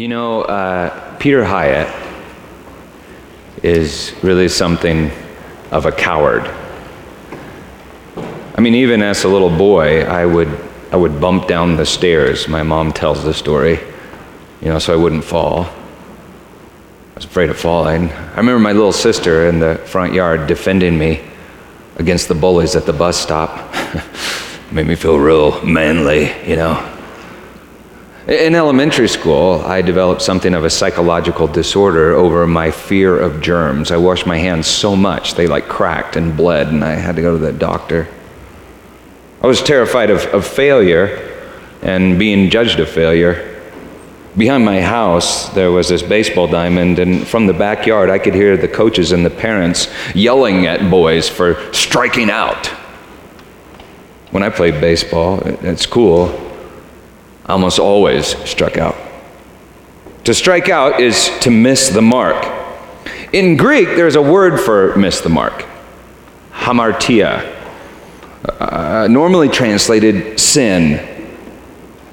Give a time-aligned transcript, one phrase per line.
[0.00, 1.94] You know, uh, Peter Hiett
[3.62, 5.10] is really something
[5.70, 6.44] of a coward.
[8.54, 10.48] I mean, even as a little boy, I would,
[10.90, 12.48] I would bump down the stairs.
[12.48, 13.78] My mom tells the story,
[14.62, 15.64] you know, so I wouldn't fall.
[15.64, 18.10] I was afraid of falling.
[18.10, 21.20] I remember my little sister in the front yard defending me
[21.96, 23.70] against the bullies at the bus stop.
[24.72, 26.99] Made me feel real manly, you know.
[28.28, 33.90] In elementary school, I developed something of a psychological disorder over my fear of germs.
[33.90, 37.22] I washed my hands so much they like cracked and bled, and I had to
[37.22, 38.08] go to the doctor.
[39.42, 41.28] I was terrified of, of failure
[41.80, 43.58] and being judged a failure.
[44.36, 48.58] Behind my house, there was this baseball diamond, and from the backyard, I could hear
[48.58, 52.66] the coaches and the parents yelling at boys for striking out.
[54.30, 56.49] When I played baseball at school,
[57.50, 58.96] almost always struck out.
[60.24, 62.46] To strike out is to miss the mark.
[63.32, 65.66] In Greek, there's a word for miss the mark
[66.60, 67.56] hamartia,
[68.60, 71.06] uh, normally translated sin.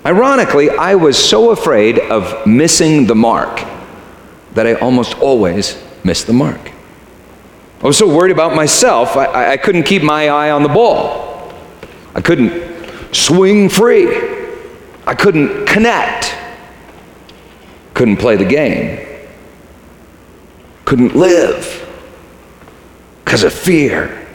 [0.05, 3.61] Ironically, I was so afraid of missing the mark
[4.53, 6.71] that I almost always missed the mark.
[7.83, 11.53] I was so worried about myself, I, I couldn't keep my eye on the ball.
[12.15, 14.36] I couldn't swing free.
[15.07, 16.35] I couldn't connect,
[17.93, 19.07] couldn't play the game,
[20.83, 21.87] couldn't live
[23.23, 24.27] because of fear.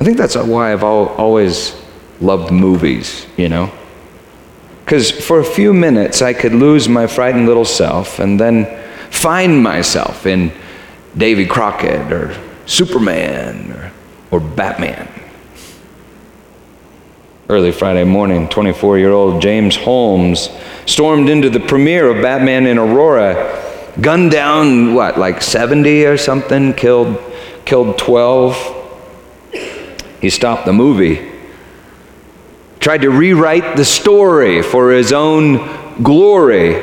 [0.00, 1.78] I think that's why I've always
[2.22, 3.70] loved movies, you know?
[4.86, 8.64] Because for a few minutes I could lose my frightened little self and then
[9.10, 10.52] find myself in
[11.18, 13.92] Davy Crockett or Superman or,
[14.30, 15.06] or Batman.
[17.50, 20.50] Early Friday morning, 24 year old James Holmes
[20.84, 26.74] stormed into the premiere of Batman in Aurora, gunned down, what, like 70 or something,
[26.74, 27.18] killed,
[27.64, 29.50] killed 12.
[30.20, 31.26] He stopped the movie,
[32.80, 36.74] tried to rewrite the story for his own glory.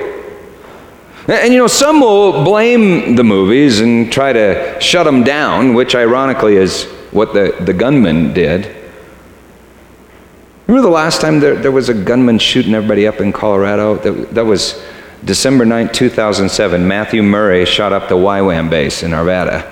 [1.27, 5.93] And you know, some will blame the movies and try to shut them down, which
[5.93, 8.84] ironically is what the, the gunman did.
[10.67, 13.97] Remember the last time there, there was a gunman shooting everybody up in Colorado?
[13.97, 14.83] That, that was
[15.23, 16.87] December 9, 2007.
[16.87, 19.71] Matthew Murray shot up the YWAM base in Arvada.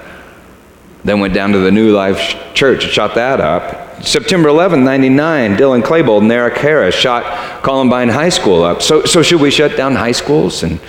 [1.03, 4.03] Then went down to the New Life Church and shot that up.
[4.03, 8.81] September 11, 99, Dylan Klebold and Eric Harris shot Columbine High School up.
[8.81, 10.79] So, so should we shut down high schools and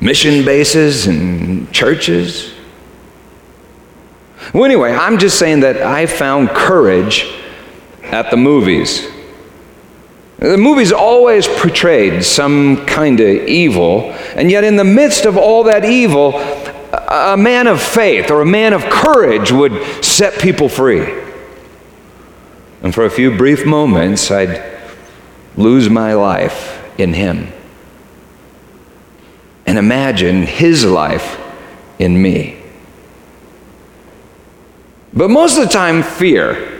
[0.00, 2.54] mission bases and churches?
[4.54, 7.26] Well, anyway, I'm just saying that I found courage
[8.02, 9.10] at the movies.
[10.38, 15.64] The movie's always portrayed some kind of evil, and yet, in the midst of all
[15.64, 16.34] that evil,
[17.08, 21.22] a man of faith or a man of courage would set people free.
[22.82, 24.62] And for a few brief moments, I'd
[25.56, 27.52] lose my life in him
[29.64, 31.40] and imagine his life
[31.98, 32.62] in me.
[35.12, 36.75] But most of the time, fear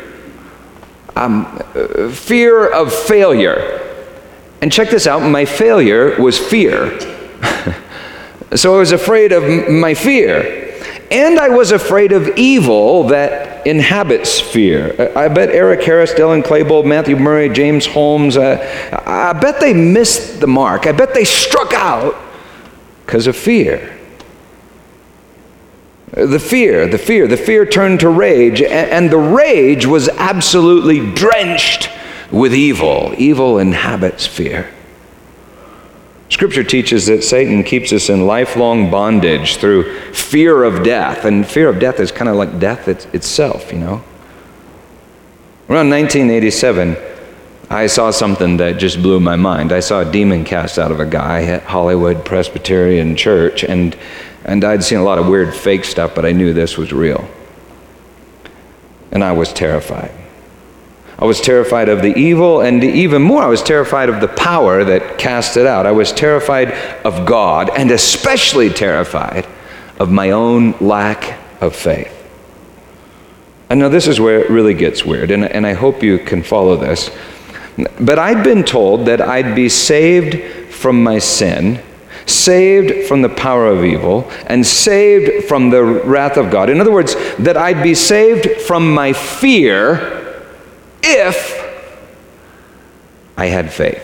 [1.17, 1.59] um,
[2.13, 3.83] fear of failure.
[4.61, 6.99] And check this out my failure was fear.
[8.55, 10.63] so I was afraid of my fear.
[11.11, 15.13] And I was afraid of evil that inhabits fear.
[15.17, 20.41] I bet Eric Harris, Dylan Klebold, Matthew Murray, James Holmes, uh, I bet they missed
[20.41, 20.87] the mark.
[20.87, 22.17] I bet they struck out
[23.05, 23.96] because of fear.
[26.17, 31.91] The fear, the fear, the fear turned to rage, and the rage was absolutely drenched
[32.31, 33.15] with evil.
[33.19, 34.73] Evil inhabits fear.
[36.31, 41.69] Scripture teaches that Satan keeps us in lifelong bondage through fear of death, and fear
[41.69, 44.03] of death is kind of like death itself, you know.
[45.69, 46.97] Around 1987,
[47.69, 49.71] I saw something that just blew my mind.
[49.71, 53.95] I saw a demon cast out of a guy at Hollywood Presbyterian Church, and
[54.47, 57.29] and I'd seen a lot of weird fake stuff, but I knew this was real.
[59.11, 60.13] And I was terrified.
[61.19, 64.85] I was terrified of the evil, and even more, I was terrified of the power
[64.85, 65.85] that cast it out.
[65.85, 66.73] I was terrified
[67.05, 69.47] of God, and especially terrified
[69.99, 72.13] of my own lack of faith.
[73.69, 76.43] And now, this is where it really gets weird, and, and I hope you can
[76.43, 77.11] follow this.
[77.99, 81.83] But I'd been told that I'd be saved from my sin
[82.27, 86.69] saved from the power of evil, and saved from the wrath of God.
[86.69, 90.45] In other words, that I'd be saved from my fear
[91.03, 91.55] if
[93.37, 94.03] I had faith.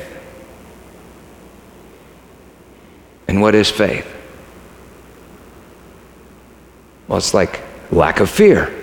[3.27, 4.07] And what is faith?
[7.09, 7.61] Well, it's like
[7.91, 8.79] lack of fear.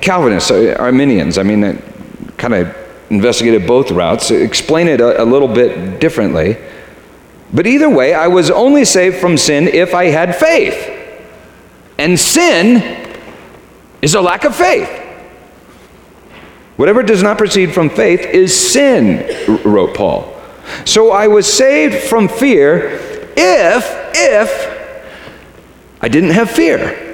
[0.00, 1.82] Calvinists, uh, Arminians, I mean,
[2.36, 2.76] kind of
[3.10, 6.56] investigated both routes, explain it a, a little bit differently.
[7.52, 10.98] But either way, I was only saved from sin if I had faith.
[11.98, 13.16] And sin
[14.00, 14.88] is a lack of faith.
[16.76, 20.34] Whatever does not proceed from faith is sin, wrote Paul.
[20.84, 22.98] So I was saved from fear
[23.36, 23.84] if,
[24.14, 25.10] if
[26.00, 27.09] I didn't have fear.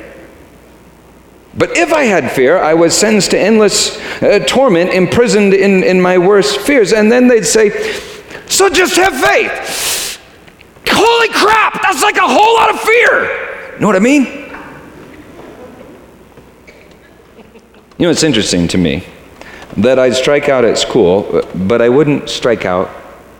[1.57, 6.01] But if I had fear, I was sentenced to endless uh, torment, imprisoned in, in
[6.01, 6.93] my worst fears.
[6.93, 7.71] And then they'd say,
[8.47, 10.21] So just have faith.
[10.89, 13.73] Holy crap, that's like a whole lot of fear.
[13.75, 14.25] You know what I mean?
[17.99, 19.05] You know, it's interesting to me
[19.79, 22.91] that I'd strike out at school, but I wouldn't strike out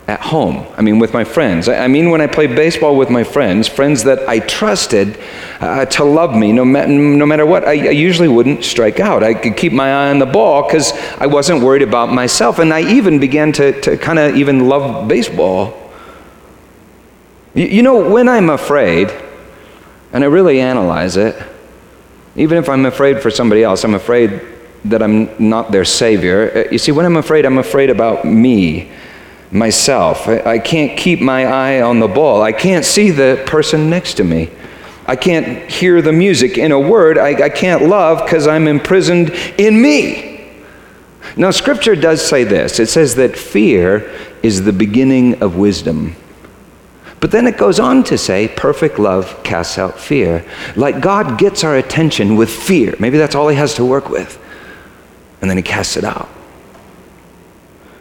[0.07, 0.65] at home.
[0.77, 1.67] I mean, with my friends.
[1.67, 5.19] I mean, when I played baseball with my friends, friends that I trusted
[5.59, 9.21] uh, to love me no, ma- no matter what, I, I, usually wouldn't strike out.
[9.21, 12.59] I could keep my eye on the ball because I wasn't worried about myself.
[12.59, 15.91] And I even began to, to kind of even love baseball.
[17.53, 19.11] You, you know, when I'm afraid,
[20.13, 21.35] and I really analyze it,
[22.37, 24.41] even if I'm afraid for somebody else, I'm afraid
[24.85, 26.51] that I'm not their savior.
[26.55, 28.89] Uh, you see, when I'm afraid, I'm afraid about me
[29.51, 30.27] myself.
[30.27, 32.41] I, can't keep my eye on the ball.
[32.41, 34.49] I can't see the person next to me.
[35.05, 37.17] I can't hear the music in a word.
[37.17, 40.53] I, I can't love because I'm imprisoned in me.
[41.37, 44.11] Now, Scripture does say this it says that fear
[44.43, 46.15] is the beginning of wisdom.
[47.19, 50.45] But then it goes on to say, perfect love casts out fear.
[50.75, 52.95] Like God gets our attention with fear.
[52.99, 54.39] Maybe that's all He has to work with.
[55.41, 56.29] And then He casts it out.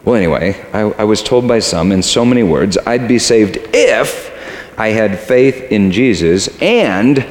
[0.07, 3.59] Well, anyway, I, I, was told by some in so many words I'd be saved
[3.75, 4.33] if
[4.79, 7.27] I had faith in Jesus and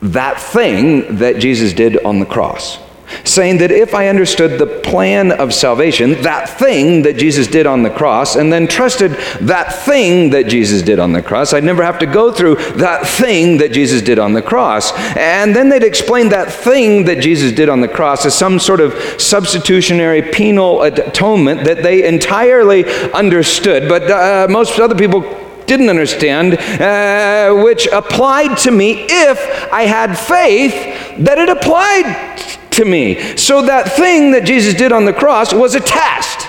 [0.00, 2.78] that thing that Jesus did on the cross
[3.24, 7.82] saying that if I understood the plan of salvation, that thing that Jesus did on
[7.82, 11.82] the cross, and then trusted that thing that Jesus did on the cross, I'd never
[11.82, 14.92] have to go through that thing that Jesus did on the cross.
[15.16, 18.80] And then they'd explain that thing that Jesus did on the cross as some sort
[18.80, 25.20] of substitutionary penal atonement that they entirely understood, but uh, most other people
[25.66, 30.74] didn't understand, uh, which applied to me if I had faith
[31.18, 33.36] that it applied to me.
[33.36, 36.48] So that thing that Jesus did on the cross was a test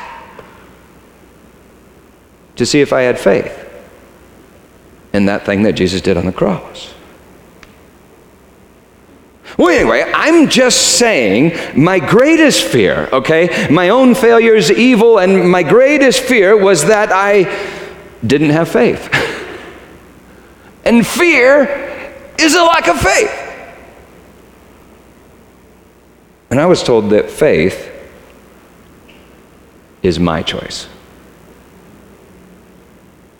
[2.56, 3.60] to see if I had faith
[5.12, 6.94] in that thing that Jesus did on the cross.
[9.58, 13.68] Well, anyway, I'm just saying my greatest fear, okay?
[13.70, 17.44] My own failures, evil, and my greatest fear was that I
[18.26, 19.10] didn't have faith.
[20.86, 23.43] and fear is a lack of faith.
[26.54, 27.92] And I was told that faith
[30.04, 30.88] is my choice,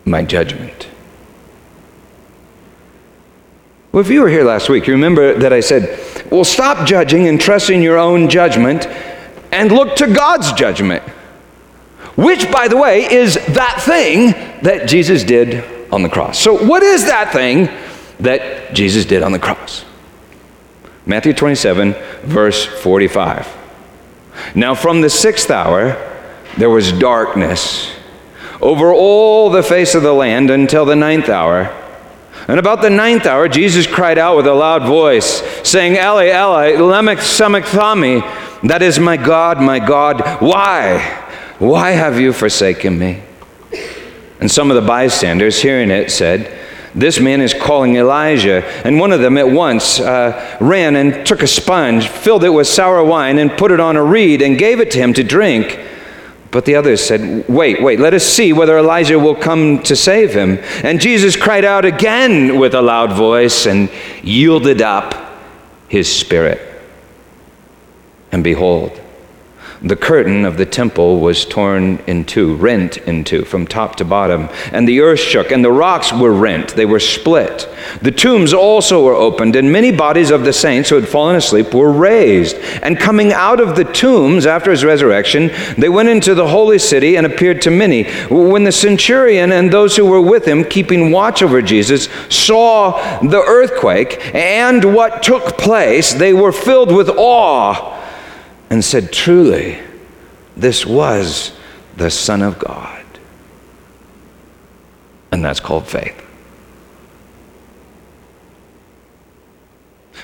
[0.04, 0.88] my judgment.
[3.92, 7.28] Well, if you were here last week, you remember that I said, well, stop judging
[7.28, 8.88] and trust in your own judgment
[9.52, 11.04] and look to God's judgment,
[12.16, 14.32] which, by the way, is that thing
[14.64, 16.40] that Jesus did on the cross.
[16.40, 17.70] So, what is that thing
[18.22, 19.86] that Jesus did on the cross?
[21.06, 23.48] Matthew 27, verse 45.
[24.56, 25.98] Now, from the sixth hour,
[26.58, 27.92] there was darkness
[28.62, 31.72] over all the face of the land until the ninth hour.
[32.48, 36.72] And about the ninth hour, Jesus cried out with a loud voice, saying, Eli, Eli,
[36.74, 38.22] lema sabachthani,
[38.68, 41.00] that is, my God, my God, why?
[41.60, 43.22] Why have you forsaken me?
[44.40, 46.60] And some of the bystanders, hearing it, said,
[46.96, 48.64] this man is calling Elijah.
[48.86, 52.68] And one of them at once uh, ran and took a sponge, filled it with
[52.68, 55.80] sour wine, and put it on a reed and gave it to him to drink.
[56.52, 60.36] But the others said, Wait, wait, let us see whether Elijah will come to save
[60.36, 60.60] him.
[60.84, 63.90] And Jesus cried out again with a loud voice and
[64.22, 65.16] yielded up
[65.88, 66.62] his spirit.
[68.32, 69.00] And behold,
[69.84, 74.06] the curtain of the temple was torn in two, rent in two, from top to
[74.06, 74.48] bottom.
[74.72, 76.70] And the earth shook, and the rocks were rent.
[76.70, 77.68] They were split.
[78.02, 81.74] The tombs also were opened, and many bodies of the saints who had fallen asleep
[81.74, 82.56] were raised.
[82.82, 87.18] And coming out of the tombs after his resurrection, they went into the holy city
[87.18, 88.04] and appeared to many.
[88.30, 93.42] When the centurion and those who were with him, keeping watch over Jesus, saw the
[93.42, 98.00] earthquake and what took place, they were filled with awe
[98.74, 99.78] and said, Truly,
[100.58, 101.56] this was
[101.96, 103.06] the Son of God.
[105.32, 106.20] And that's called faith.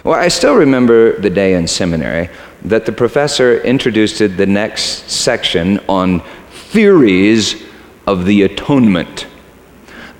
[0.04, 2.32] Well, I still remember the day in seminary
[2.64, 7.62] that the professor introduced the next section on theories
[8.08, 9.28] of the atonement.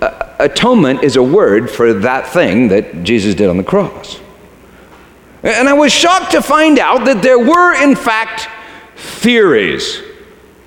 [0.02, 4.20] Uh, atonement is a word for that thing that Jesus did on the cross.
[5.44, 8.50] And I was shocked to find out that there were, in fact,
[8.96, 10.02] theories.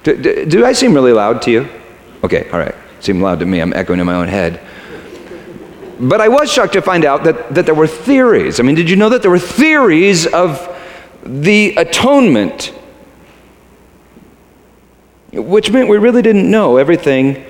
[0.03, 1.69] Do, do, do I seem really loud to you?
[2.25, 2.75] Okay, all right.
[3.01, 3.61] Seem loud to me.
[3.61, 4.61] I'm echoing in my own head.
[6.01, 8.59] But I was shocked to find out that, that there were theories.
[8.59, 10.69] I mean, did you know that there were theories of
[11.25, 12.73] the atonement?
[15.33, 17.45] Which meant we really didn't know everything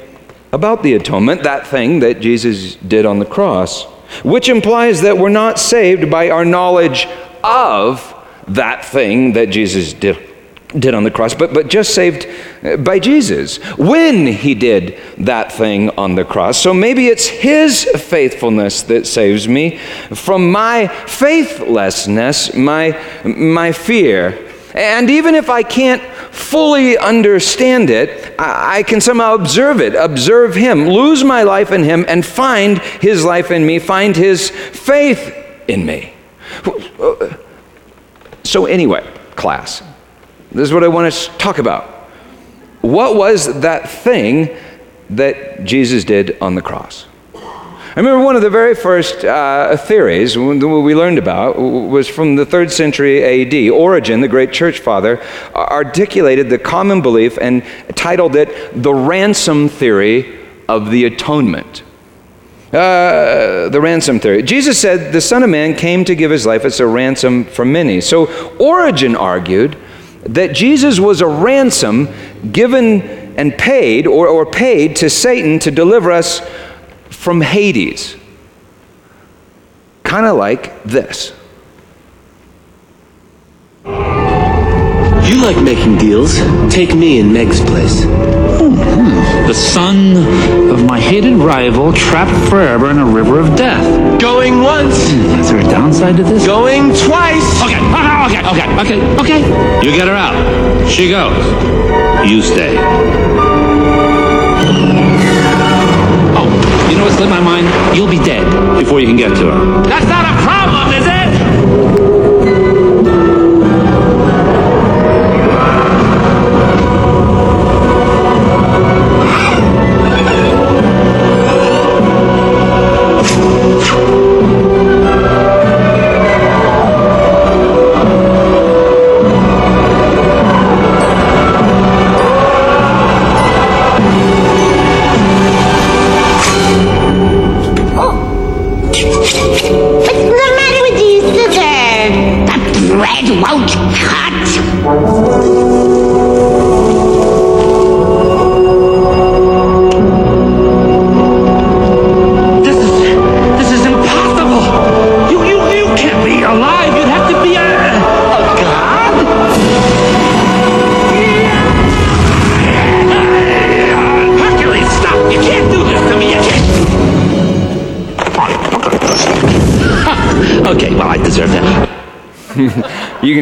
[0.52, 3.86] about the atonement, that thing that Jesus did on the cross,
[4.22, 7.06] which implies that we're not saved by our knowledge
[7.42, 8.14] of
[8.48, 10.32] that thing that Jesus did
[10.78, 12.26] did on the cross, but, but just saved
[12.62, 16.58] uh, by Jesus when he did that thing on the cross.
[16.58, 19.78] So maybe it's his faithfulness that saves me
[20.14, 24.50] from my faithlessness, my, my fear.
[24.74, 26.02] And even if I can't
[26.32, 32.04] fully understand it, I, can somehow observe it, observe him, lose my life in him,
[32.08, 35.34] and find his life in me, find his faith
[35.68, 36.14] in me.
[38.44, 39.82] So, anyway, class,
[40.50, 41.84] this is what I want to talk about.
[42.80, 44.56] What was that thing
[45.10, 47.06] that Jesus did on the cross?
[47.94, 52.46] I remember one of the very first uh, theories we learned about was from the
[52.46, 53.70] third century AD.
[53.70, 55.22] Origen, the great church father,
[55.54, 57.62] articulated the common belief and
[57.94, 61.82] titled it the ransom theory of the atonement.
[62.72, 64.42] Uh, the ransom theory.
[64.42, 67.66] Jesus said the Son of Man came to give his life as a ransom for
[67.66, 68.00] many.
[68.00, 69.76] So Origen argued
[70.22, 72.08] that Jesus was a ransom
[72.52, 73.02] given
[73.36, 76.40] and paid or, or paid to Satan to deliver us
[77.22, 78.16] from Hades.
[80.02, 81.32] Kind of like this.
[83.84, 86.38] You like making deals.
[86.68, 88.04] Take me in Meg's place.
[88.04, 89.46] Mm-hmm.
[89.46, 90.16] The son
[90.68, 94.20] of my hated rival trapped forever in a river of death.
[94.20, 94.96] Going once.
[95.12, 96.44] Mm, is there a downside to this?
[96.44, 97.62] Going twice.
[97.62, 97.78] Okay,
[98.26, 99.86] okay, okay, okay, okay.
[99.86, 100.34] You get her out.
[100.90, 101.38] She goes.
[102.28, 103.41] You stay.
[107.02, 107.96] Know what slipped my mind?
[107.96, 108.44] You'll be dead
[108.78, 109.82] before you can get to her.
[109.84, 112.11] That's not a problem, is it?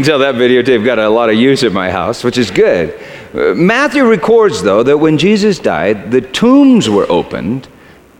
[0.01, 2.99] Can tell that videotape got a lot of use at my house, which is good.
[3.35, 7.69] Uh, Matthew records, though, that when Jesus died, the tombs were opened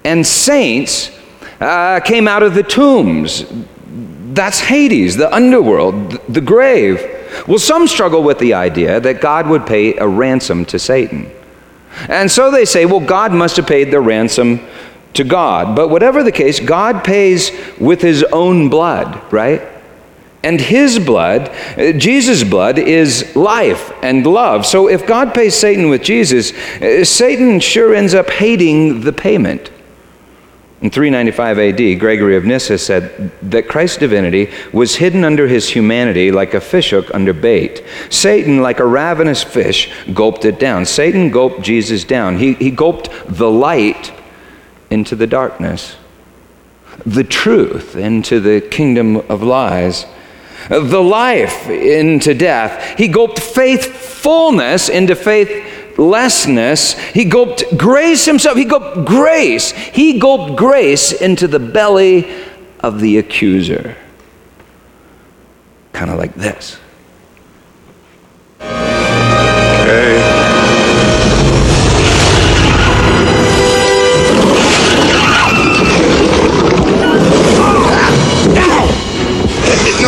[0.05, 1.11] and saints
[1.61, 3.45] uh, came out of the tombs.
[4.33, 7.01] That's Hades, the underworld, the grave.
[7.47, 11.31] Well, some struggle with the idea that God would pay a ransom to Satan.
[12.09, 14.61] And so they say, well, God must have paid the ransom
[15.15, 15.75] to God.
[15.75, 19.63] But whatever the case, God pays with his own blood, right?
[20.43, 24.65] And his blood, uh, Jesus' blood, is life and love.
[24.65, 29.71] So if God pays Satan with Jesus, uh, Satan sure ends up hating the payment.
[30.81, 36.33] In 395 AD, Gregory of Nyssa said that Christ's divinity was hidden under his humanity
[36.33, 37.85] like a fishhook under bait.
[38.09, 40.87] Satan, like a ravenous fish, gulped it down.
[40.87, 42.39] Satan gulped Jesus down.
[42.39, 44.11] He, he gulped the light
[44.89, 45.97] into the darkness,
[47.05, 50.07] the truth into the kingdom of lies
[50.69, 52.99] the life into death.
[52.99, 56.99] He gulped faithfulness into faithlessness.
[56.99, 58.57] He gulped grace himself.
[58.57, 59.73] He gulped grace.
[59.73, 62.31] He gulped grace into the belly
[62.81, 63.97] of the accuser.
[65.93, 66.79] Kind of like this.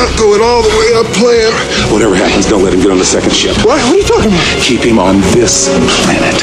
[0.03, 1.53] not going all the way up plan.
[1.95, 3.55] Whatever happens, don't let him get on the second ship.
[3.63, 3.79] What?
[3.87, 4.59] What are you talking about?
[4.59, 5.71] Keep him on this
[6.03, 6.35] planet.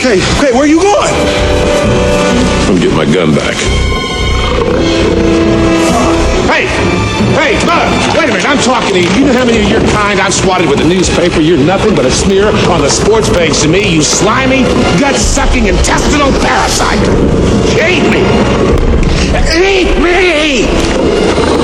[0.00, 1.12] Okay, okay, where are you going?
[2.64, 3.56] I'm getting my gun back.
[6.48, 6.64] Hey!
[7.36, 7.88] Hey, Bud!
[8.16, 9.10] Wait a minute, I'm talking to you.
[9.20, 11.40] You know how many of your kind I've swatted with a newspaper?
[11.40, 14.62] You're nothing but a smear on the sports page to me, you slimy,
[14.96, 17.04] gut-sucking, intestinal parasite!
[17.76, 18.24] Eat me!
[19.60, 21.63] Eat me!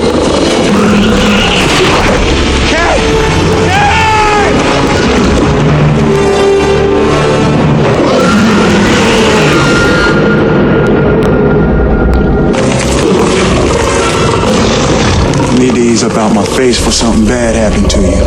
[16.01, 18.25] To up my face before something bad happened to you.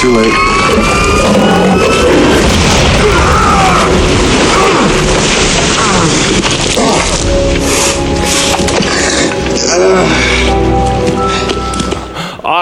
[0.00, 0.34] Too late.
[9.68, 10.35] Uh.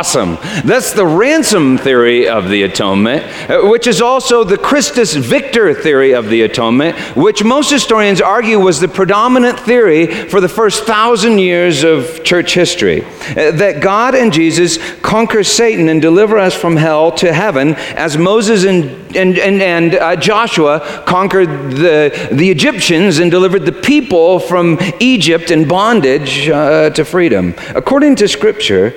[0.05, 0.37] Awesome.
[0.67, 6.13] That's the ransom theory of the atonement, uh, which is also the Christus Victor theory
[6.13, 11.39] of the atonement, which most historians argue was the predominant theory for the first thousand
[11.39, 13.03] years of church history.
[13.03, 18.19] Uh, That God and Jesus conquer Satan and deliver us from hell to heaven, as
[18.19, 18.85] Moses and,
[19.17, 25.51] and, and, and uh, Joshua conquered the, the Egyptians and delivered the people from Egypt
[25.51, 27.55] and bondage uh, to freedom.
[27.75, 28.93] According to Scripture,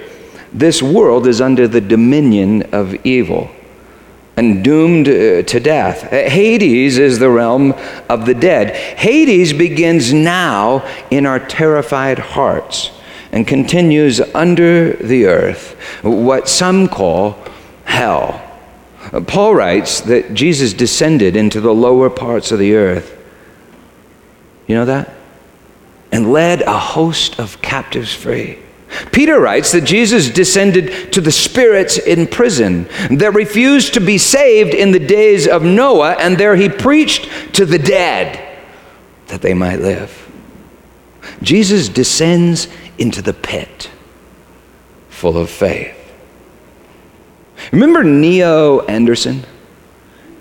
[0.60, 3.50] this world is under the dominion of evil
[4.38, 6.06] and doomed uh, to death.
[6.06, 7.74] Uh, Hades is the realm
[8.08, 8.76] of the dead.
[8.98, 12.92] Hades begins now in our terrified hearts
[13.32, 15.74] and continues under the earth,
[16.04, 17.38] what some call
[17.86, 18.44] hell.
[19.12, 23.16] Uh, Paul writes that Jesus descended into the lower parts of the earth.
[24.68, 25.14] You know that?
[26.12, 28.60] And led a host of captives free.
[29.12, 34.74] Peter writes that Jesus descended to the spirits in prison that refused to be saved
[34.74, 38.58] in the days of Noah, and there he preached to the dead
[39.28, 40.24] that they might live.
[41.42, 43.90] Jesus descends into the pit
[45.10, 45.96] full of faith.
[47.72, 49.44] Remember Neo Anderson?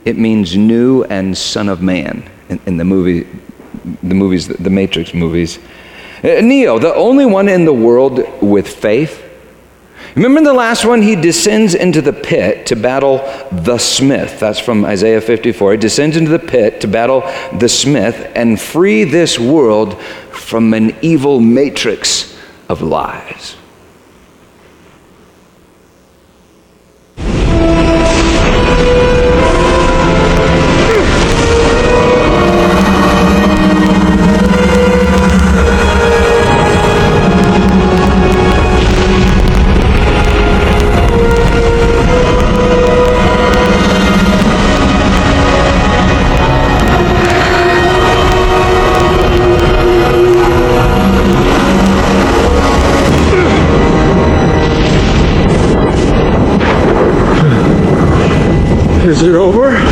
[0.05, 3.27] It means new and son of man in, in the movie,
[4.03, 5.59] the movies, the Matrix movies.
[6.23, 9.23] Uh, Neo, the only one in the world with faith.
[10.15, 11.03] Remember the last one?
[11.03, 13.19] He descends into the pit to battle
[13.53, 14.41] the smith.
[14.41, 15.73] That's from Isaiah 54.
[15.73, 17.21] He descends into the pit to battle
[17.53, 20.01] the smith and free this world
[20.31, 22.35] from an evil matrix
[22.71, 23.57] of lies.
[59.07, 59.86] Is it over?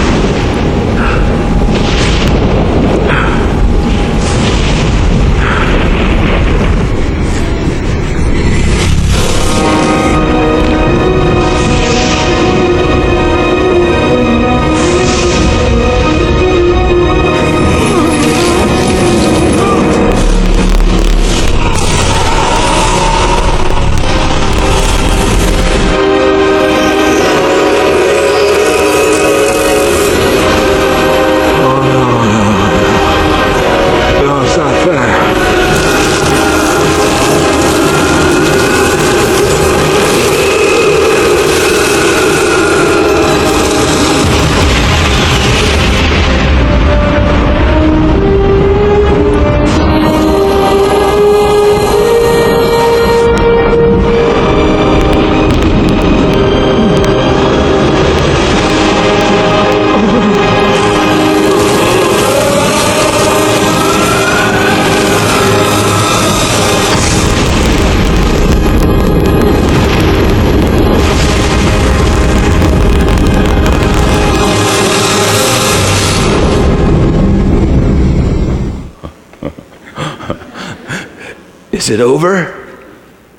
[81.84, 82.82] Is it over?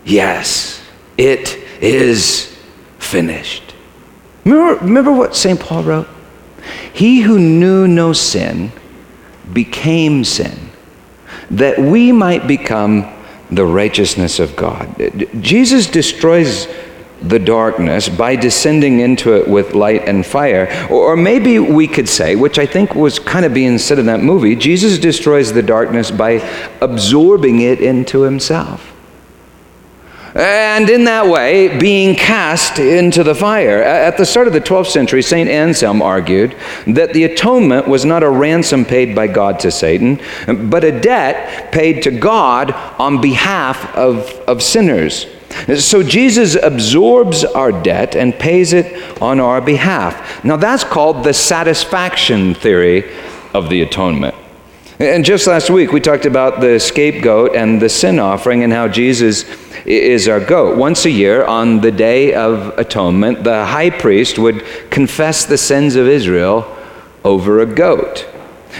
[0.06, 0.80] Yes,
[1.18, 2.56] it is
[3.00, 3.74] finished.
[4.44, 5.60] Remember, remember what St.
[5.60, 6.08] Paul wrote?
[6.94, 8.72] He who knew no sin
[9.52, 10.70] became sin,
[11.50, 13.12] that we might become
[13.50, 14.96] the righteousness of God.
[15.42, 16.68] Jesus destroys
[17.30, 20.88] the darkness by descending into it with light and fire.
[20.90, 24.22] Or maybe we could say, which I think was kind of being said in that
[24.22, 26.34] movie, Jesus destroys the darkness by
[26.82, 28.96] absorbing it into himself.
[30.36, 33.82] And in that way, being cast into the fire.
[33.82, 35.50] At the start of the 12th century, St.
[35.50, 36.58] Anselm argued
[36.88, 40.20] that the atonement was not a ransom paid by God to Satan,
[40.70, 45.26] but a debt paid to God on behalf of, of sinners.
[45.78, 50.44] So Jesus absorbs our debt and pays it on our behalf.
[50.44, 53.10] Now that's called the satisfaction theory
[53.54, 54.36] of the atonement.
[55.00, 58.88] And just last week, we talked about the scapegoat and the sin offering and how
[58.88, 59.44] Jesus
[59.86, 60.78] is our goat.
[60.78, 65.96] Once a year, on the Day of Atonement, the high priest would confess the sins
[65.96, 66.66] of Israel
[67.26, 68.20] over a goat,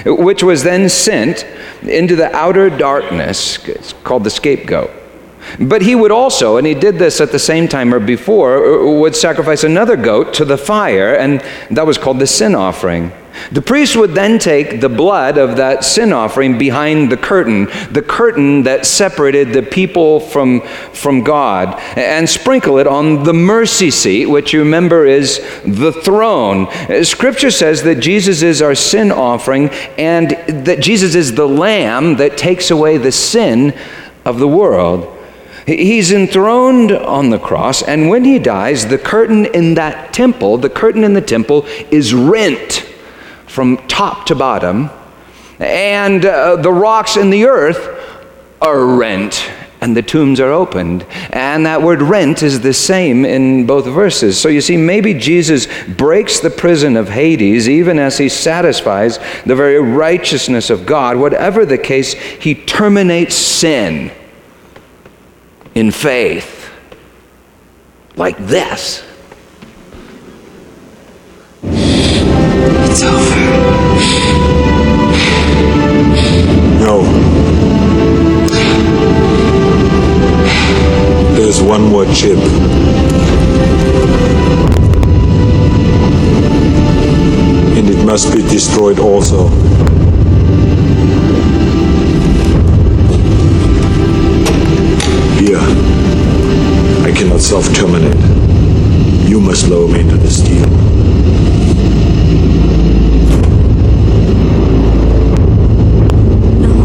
[0.06, 1.46] which was then sent
[1.84, 4.92] into the outer darkness, it's called the scapegoat.
[5.60, 9.00] But he would also, and he did this at the same time or before, uh,
[9.00, 13.12] would sacrifice another goat to the fire, and that was called the sin offering.
[13.52, 18.02] The priest would then take the blood of that sin offering behind the curtain, the
[18.02, 20.62] curtain that separated the people from,
[20.94, 26.68] from God, and sprinkle it on the mercy seat, which you remember is the throne.
[26.68, 30.32] Uh, scripture says that Jesus is our sin offering and
[30.66, 33.78] that Jesus is the lamb that takes away the sin
[34.24, 35.15] of the world.
[35.66, 40.70] He's enthroned on the cross, and when he dies, the curtain in that temple, the
[40.70, 42.88] curtain in the temple, is rent
[43.48, 44.92] from top to bottom,
[45.60, 47.90] and uh, the rocks in the earth
[48.62, 49.50] are rent
[49.82, 51.06] and the tombs are opened.
[51.32, 54.40] And that word rent is the same in both verses.
[54.40, 59.56] So you see, maybe Jesus breaks the prison of Hades even as he satisfies the
[59.56, 61.18] very righteousness of God.
[61.18, 64.12] Whatever the case, he terminates sin
[65.76, 66.72] in faith
[68.16, 69.04] like this.
[71.62, 73.36] It's over.
[76.80, 77.04] No.
[81.36, 82.40] There's one more chip.
[87.78, 89.50] And it must be destroyed also.
[97.16, 98.18] Cannot self-terminate.
[99.30, 100.68] You must lower me into the steel.
[106.60, 106.76] No.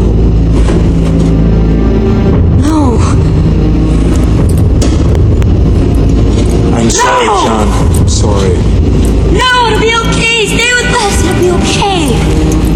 [2.61, 2.97] No.
[6.77, 7.67] I'm sorry, John.
[7.99, 8.55] I'm sorry.
[9.35, 10.45] No, it'll be okay.
[10.47, 11.25] Stay with us.
[11.25, 12.15] It'll be okay.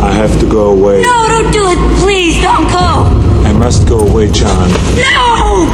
[0.03, 1.01] I have to go away.
[1.03, 1.79] No, don't do it.
[2.01, 3.05] Please, don't go.
[3.47, 4.69] I must go away, John.
[4.97, 5.71] No!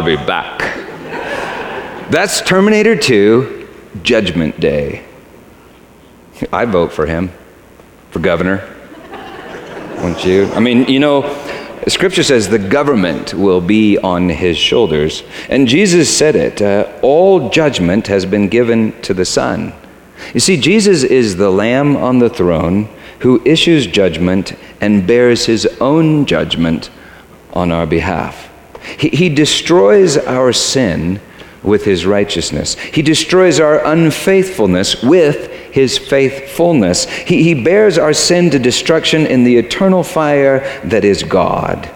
[0.00, 0.60] I'll be back.
[2.10, 3.68] That's Terminator 2,
[4.02, 5.04] Judgment Day.
[6.50, 7.30] I vote for him
[8.10, 8.66] for governor.
[9.96, 10.46] Wouldn't you?
[10.54, 11.28] I mean, you know,
[11.86, 15.22] Scripture says the government will be on his shoulders.
[15.50, 19.74] And Jesus said it uh, all judgment has been given to the Son.
[20.32, 25.66] You see, Jesus is the Lamb on the throne who issues judgment and bears his
[25.78, 26.88] own judgment
[27.52, 28.49] on our behalf.
[28.98, 31.20] He, he destroys our sin
[31.62, 37.04] with his righteousness, he destroys our unfaithfulness with his faithfulness.
[37.04, 41.90] He, he bears our sin to destruction in the eternal fire that is God.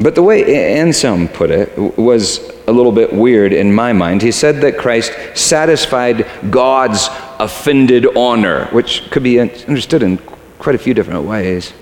[0.00, 4.22] But the way Anselm put it was a little bit weird in my mind.
[4.22, 7.08] He said that Christ satisfied God's
[7.40, 10.18] offended honor, which could be understood in
[10.58, 11.72] quite a few different ways.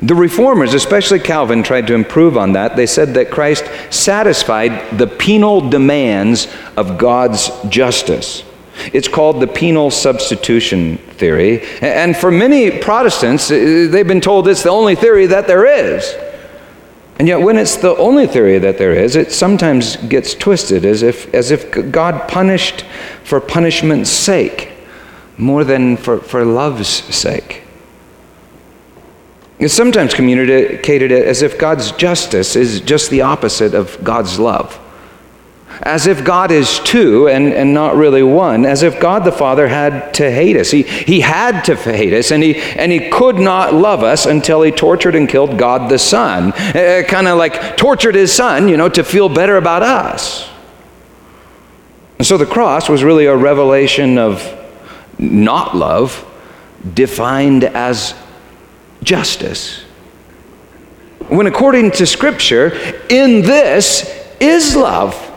[0.00, 2.76] The reformers, especially Calvin, tried to improve on that.
[2.76, 8.44] They said that Christ satisfied the penal demands of God's justice.
[8.92, 11.62] It's called the penal substitution theory.
[11.80, 16.16] And for many Protestants, uh, they've been told it's the only theory that there is.
[17.18, 21.02] And yet, when it's the only theory that there is, it sometimes gets twisted as
[21.02, 22.84] if, as if God punished
[23.22, 24.72] for punishment's sake
[25.36, 27.61] more than for, for love's sake.
[29.62, 34.78] It's sometimes communicated as if God's justice is just the opposite of God's love.
[35.82, 39.66] as if God is two and, and not really one, as if God the Father
[39.66, 40.70] had to hate us.
[40.70, 44.62] He, he had to hate us, and he, and he could not love us until
[44.62, 46.52] he tortured and killed God the Son.
[46.52, 50.48] Uh, kind of like tortured his son, you know, to feel better about us.
[52.18, 54.58] And so the cross was really a revelation of
[55.18, 56.24] not love,
[56.94, 58.14] defined as
[59.02, 59.82] justice.
[61.28, 62.72] When, according to Scripture,
[63.08, 64.04] in this
[64.40, 65.30] is love.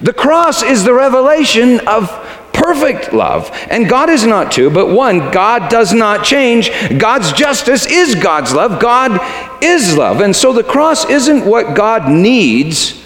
[0.00, 2.08] The cross is the revelation of
[2.52, 3.50] perfect love.
[3.68, 5.30] And God is not two, but one.
[5.30, 6.70] God does not change.
[6.98, 8.80] God's justice is God's love.
[8.80, 9.20] God
[9.62, 10.20] is love.
[10.20, 13.04] And so the cross isn't what God needs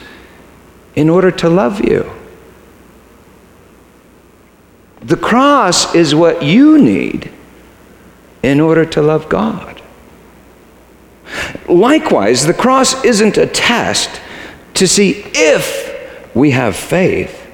[0.95, 2.11] in order to love you.
[5.01, 7.33] The cross is what you need
[8.43, 9.78] in order to love God.
[11.69, 14.21] Likewise, the cross isn't a test
[14.75, 17.47] to see if we have faith.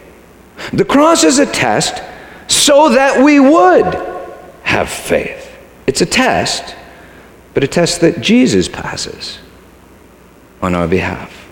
[0.72, 2.02] The cross is a test
[2.48, 3.94] so that we would
[4.62, 5.50] have faith.
[5.86, 6.74] It's a test,
[7.52, 9.38] but a test that Jesus passes
[10.62, 11.44] on our behalf.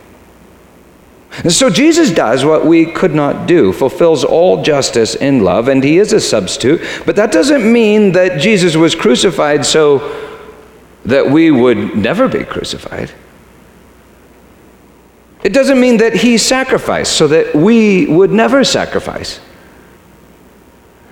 [1.44, 5.82] And so Jesus does what we could not do, fulfills all justice in love, and
[5.82, 6.82] he is a substitute.
[7.06, 9.98] But that doesn't mean that Jesus was crucified so
[11.04, 13.10] that we would never be crucified.
[15.42, 19.40] It doesn't mean that he sacrificed so that we would never sacrifice.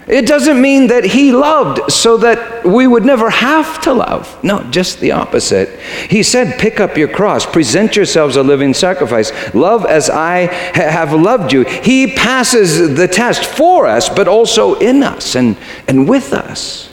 [0.07, 4.43] It doesn't mean that he loved so that we would never have to love.
[4.43, 5.79] No, just the opposite.
[6.09, 10.91] He said, Pick up your cross, present yourselves a living sacrifice, love as I ha-
[10.91, 11.63] have loved you.
[11.65, 16.91] He passes the test for us, but also in us and, and with us.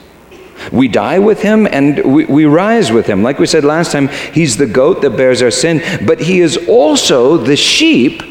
[0.72, 3.24] We die with him and we, we rise with him.
[3.24, 6.58] Like we said last time, he's the goat that bears our sin, but he is
[6.68, 8.24] also the sheep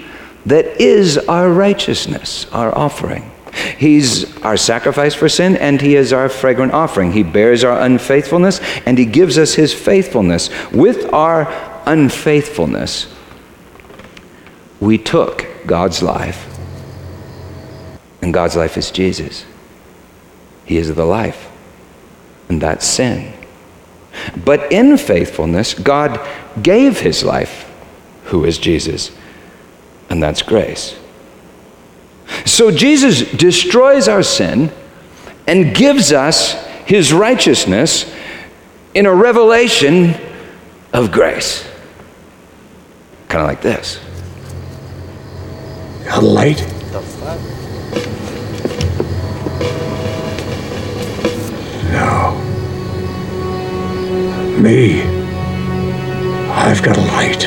[0.46, 3.30] that is our righteousness, our offering.
[3.78, 7.12] He's our sacrifice for sin, and He is our fragrant offering.
[7.12, 10.50] He bears our unfaithfulness, and He gives us His faithfulness.
[10.72, 11.48] With our
[11.86, 13.12] unfaithfulness,
[14.78, 16.58] we took God's life,
[18.20, 19.46] and God's life is Jesus.
[20.66, 21.45] He is the life,
[22.48, 23.32] and that's sin.
[24.44, 26.26] But in faithfulness, God
[26.62, 27.70] gave His life,
[28.24, 29.10] who is Jesus,
[30.08, 30.98] and that's grace.
[32.44, 34.72] So Jesus destroys our sin
[35.46, 36.54] and gives us
[36.86, 38.12] his righteousness
[38.94, 40.14] in a revelation
[40.92, 41.68] of grace.
[43.28, 44.00] Kind of like this.
[46.10, 46.75] A light?
[54.58, 55.02] Me.
[56.48, 57.42] I've got a light.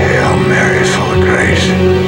[0.00, 2.03] Hail Mary, full of grace.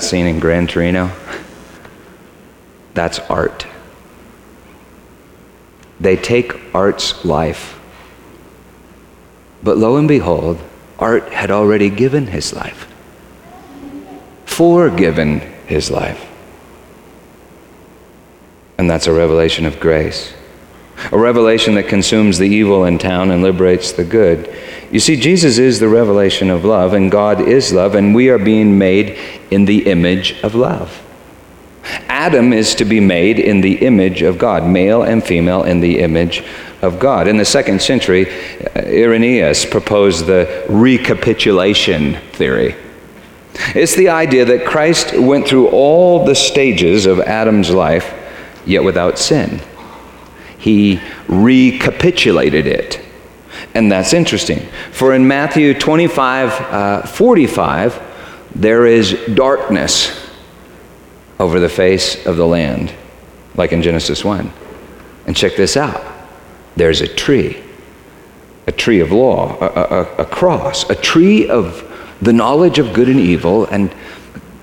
[0.00, 1.12] That scene in Gran Torino?
[2.94, 3.66] That's Walt.
[6.00, 7.78] They take Walt's life.
[9.62, 10.58] But lo and behold,
[10.98, 12.90] Walt had already given his life,
[14.46, 16.26] forgiven his life.
[18.78, 20.32] And that's a revelation of grace.
[21.12, 24.50] A revelation that consumes the evil in town and liberates the good.
[24.90, 28.38] You see, Jesus is the revelation of love, and God is love, and we are
[28.38, 29.16] being made
[29.50, 31.02] in the image of love.
[32.08, 36.00] Adam is to be made in the image of God, male and female in the
[36.00, 36.44] image
[36.82, 37.28] of God.
[37.28, 42.74] In the second century, uh, Irenaeus proposed the recapitulation theory.
[43.74, 48.12] It's the idea that Christ went through all the stages of Adam's life,
[48.66, 49.60] yet without sin.
[50.58, 53.00] He recapitulated it.
[53.74, 54.66] And that's interesting.
[54.92, 58.02] For in Matthew 25 uh, 45,
[58.54, 60.28] there is darkness
[61.38, 62.92] over the face of the land,
[63.54, 64.52] like in Genesis 1.
[65.26, 66.04] And check this out
[66.76, 67.60] there's a tree,
[68.66, 71.86] a tree of law, a, a, a cross, a tree of
[72.22, 73.94] the knowledge of good and evil, and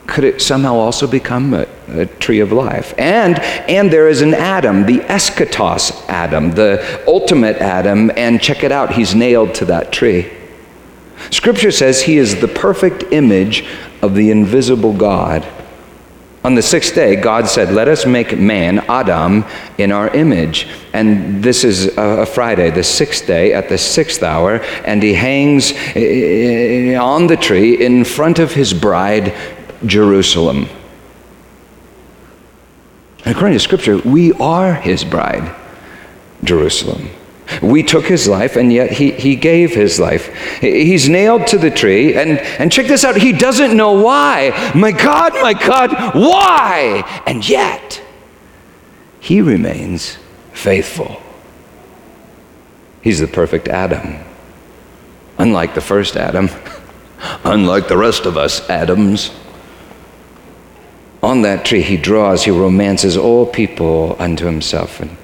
[0.07, 2.93] could it somehow also become a, a, tree of life?
[2.97, 3.39] And,
[3.69, 8.93] and there is an Adam, the eschatos Adam, the ultimate Adam, and check it out,
[8.93, 10.31] he's nailed to that tree.
[11.29, 13.65] Scripture says he is the perfect image
[14.01, 15.45] of the invisible God.
[16.43, 19.43] On the sixth day, God said, Let us make man, Adam,
[19.77, 20.67] in our image.
[20.93, 25.73] And this is a Friday, the sixth day, at the sixth hour, and he hangs
[25.93, 29.33] eh, on the tree in front of his bride,
[29.85, 30.67] Jerusalem.
[33.25, 35.55] And according to Scripture, we are his bride,
[36.43, 37.09] Jerusalem.
[37.61, 40.33] We took his life, and yet he, he gave his life.
[40.59, 44.71] He's nailed to the tree, and, and check this out he doesn't know why.
[44.75, 47.23] My God, my God, why?
[47.25, 48.01] And yet,
[49.19, 50.17] he remains
[50.51, 51.21] faithful.
[53.01, 54.23] He's the perfect Adam.
[55.37, 56.49] Unlike the first Adam,
[57.43, 59.31] unlike the rest of us Adams.
[61.37, 64.99] On that tree, he draws, he romances all people unto himself.
[64.99, 65.15] And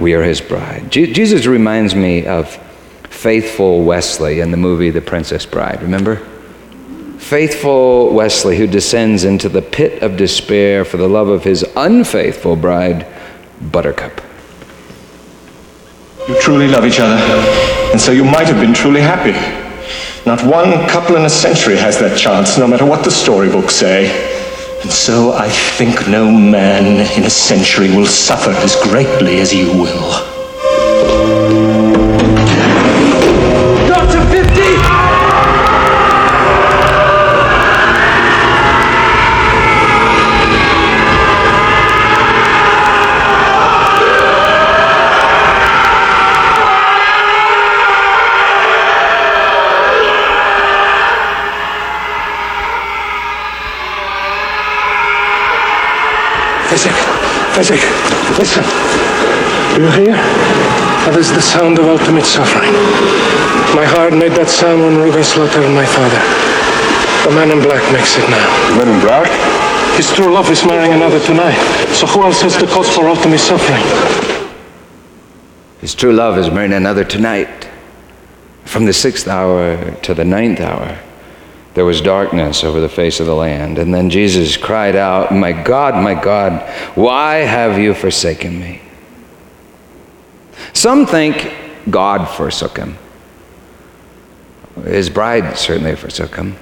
[0.00, 0.90] we are his bride.
[0.90, 2.56] Je- Jesus reminds me of
[3.10, 5.82] faithful Westley in the movie The Princess Bride.
[5.82, 6.16] Remember?
[7.18, 12.56] Faithful Westley, who descends into the pit of despair for the love of his unfaithful
[12.56, 13.06] bride,
[13.60, 14.22] Buttercup.
[16.26, 17.16] You truly love each other,
[17.92, 19.32] and so you might have been truly happy.
[20.24, 24.36] Not one couple in a century has that chance, no matter what the storybooks say.
[24.82, 29.72] And so I think no man in a century will suffer as greatly as you
[29.72, 30.27] will.
[57.58, 57.82] Fezzik,
[58.38, 58.62] listen.
[59.74, 60.14] Do you hear?
[60.14, 62.70] That is the sound of ultimate suffering.
[63.74, 66.22] My heart made that sound when Rugen slaughtered my father.
[67.26, 68.46] The man in black makes it now.
[68.70, 69.26] The man in black?
[69.98, 71.58] His true love is marrying another tonight.
[71.90, 73.82] So who else has the cause for ultimate suffering?
[75.80, 77.66] His true love is marrying another tonight.
[78.66, 80.96] From the sixth hour to the ninth hour,
[81.78, 83.78] there was darkness over the face of the land.
[83.78, 88.82] And then Jesus cried out, My God, my God, why have you forsaken me?
[90.72, 91.54] Some think
[91.88, 92.98] God forsook him.
[94.86, 96.56] His bride certainly forsook him.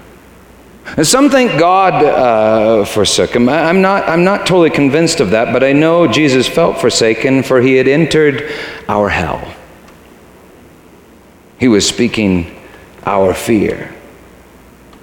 [0.98, 3.48] And some think God uh, forsook him.
[3.48, 7.62] I'm not, I'm not totally convinced of that, but I know Jesus felt forsaken, for
[7.62, 8.52] he had entered
[8.86, 9.50] our hell.
[11.58, 12.62] He was speaking
[13.06, 13.95] our fear.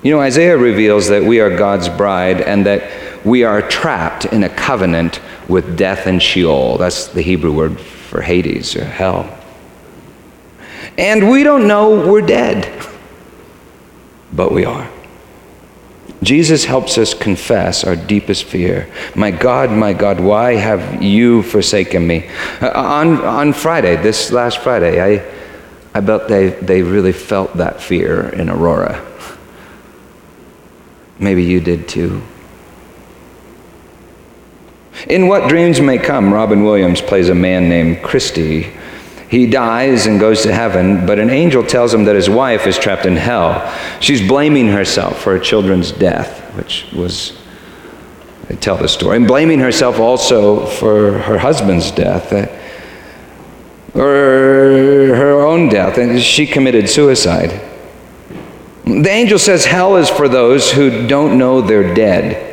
[0.03, 4.43] You know, Isaiah reveals that we are God's bride and that we are trapped in
[4.43, 6.77] a covenant with death and Sheol.
[6.77, 9.33] That's the Hebrew word for Hades or hell.
[10.97, 12.85] And we don't know we're dead,
[14.33, 14.89] but we are.
[16.21, 18.89] Jesus helps us confess our deepest fear.
[19.15, 22.29] My God, my God, why have you forsaken me?
[22.61, 25.33] Uh, on, on Friday, this last Friday, I,
[25.93, 29.01] I bet they, they really felt that fear in Aurora.
[31.23, 32.21] Maybe you did too.
[35.07, 38.73] In What Dreams May Come, Robin Williams plays a man named Christy.
[39.29, 42.77] He dies and goes to heaven, but an angel tells him that his wife is
[42.77, 43.73] trapped in hell.
[44.01, 47.41] She's blaming herself for her children's death, which was,
[48.49, 52.47] they tell the story, and blaming herself also for her husband's death, uh,
[53.97, 57.72] or her own death, and she committed suicide.
[58.85, 62.49] The angel says hell is for those who don't know they're dead.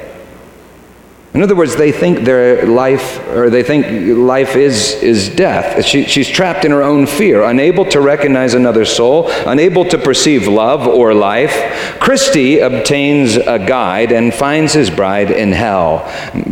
[1.33, 3.87] In other words, they think their life, or they think
[4.19, 5.85] life is, is death.
[5.85, 10.49] She, she's trapped in her own fear, unable to recognize another soul, unable to perceive
[10.49, 11.53] love or life.
[12.01, 16.05] Christy obtains a guide and finds his bride in hell,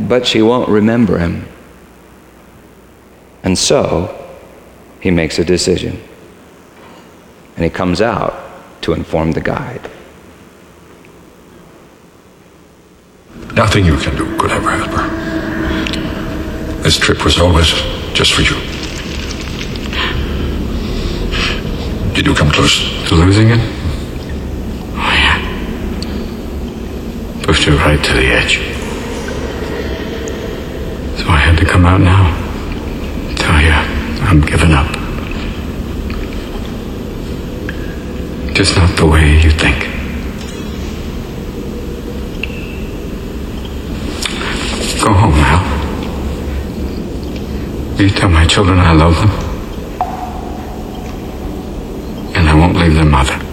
[0.09, 1.47] but she won't remember him.
[3.43, 4.15] And so,
[5.01, 6.01] he makes a decision.
[7.57, 8.48] And he comes out
[8.83, 9.91] to inform the guide.
[13.55, 15.09] Nothing you can do could ever help her.
[16.83, 17.69] This trip was always
[18.15, 18.55] just for you.
[22.15, 23.61] Did you come close to losing it?
[24.95, 25.39] Oh, yeah.
[27.43, 28.59] Pushed her right to the edge.
[31.19, 32.35] So I had to come out now.
[33.37, 33.73] Tell you,
[34.25, 34.98] I'm giving up.
[38.59, 39.85] just not the way you think.
[45.01, 45.63] Go home now.
[47.99, 49.31] You tell my children I love them,
[52.35, 53.48] and I won't leave their mother.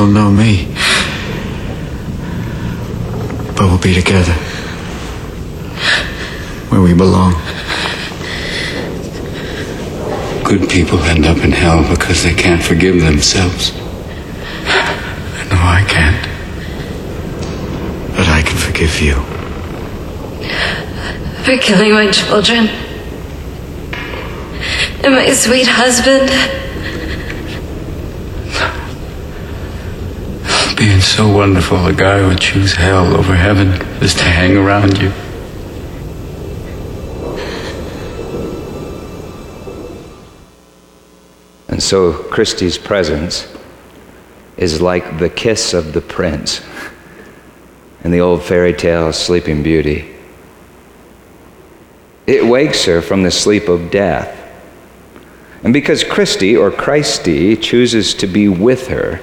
[0.00, 0.64] You'll know me.
[3.54, 4.32] But we'll be together.
[6.70, 7.34] Where we belong.
[10.42, 13.72] Good people end up in hell because they can't forgive themselves.
[14.64, 16.26] I know I can't.
[18.16, 19.16] But I can forgive you.
[21.44, 22.68] For killing my children.
[25.04, 26.30] And my sweet husband.
[30.80, 35.12] Being so wonderful, a guy would choose hell over heaven just to hang around you.
[41.68, 43.54] And so Christie's presence
[44.56, 46.64] is like the kiss of the prince
[48.02, 50.16] in the old fairy tale Sleeping Beauty.
[52.26, 54.34] It wakes her from the sleep of death.
[55.64, 59.20] And because Christie or Christy chooses to be with her,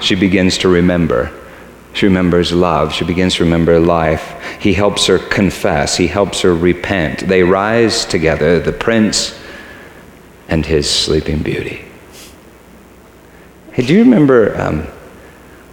[0.00, 1.38] she begins to remember.
[1.92, 2.92] She remembers love.
[2.92, 4.40] She begins to remember life.
[4.60, 5.96] He helps her confess.
[5.96, 7.20] He helps her repent.
[7.20, 9.38] They rise together, the prince
[10.48, 11.84] and his sleeping beauty.
[13.72, 14.86] Hey, do you remember um,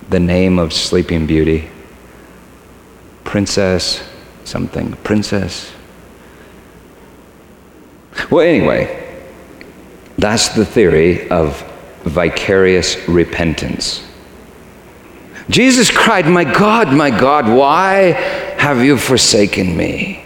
[0.10, 1.70] the name of Sleeping Beauty?
[3.24, 4.08] Princess
[4.48, 4.94] something.
[5.04, 5.74] Princess?
[8.32, 9.20] Well, anyway,
[10.18, 11.62] that's the theory of
[12.04, 14.07] vicarious repentance.
[15.50, 18.12] Jesus cried, My God, my God, why
[18.58, 20.22] have you forsaken me?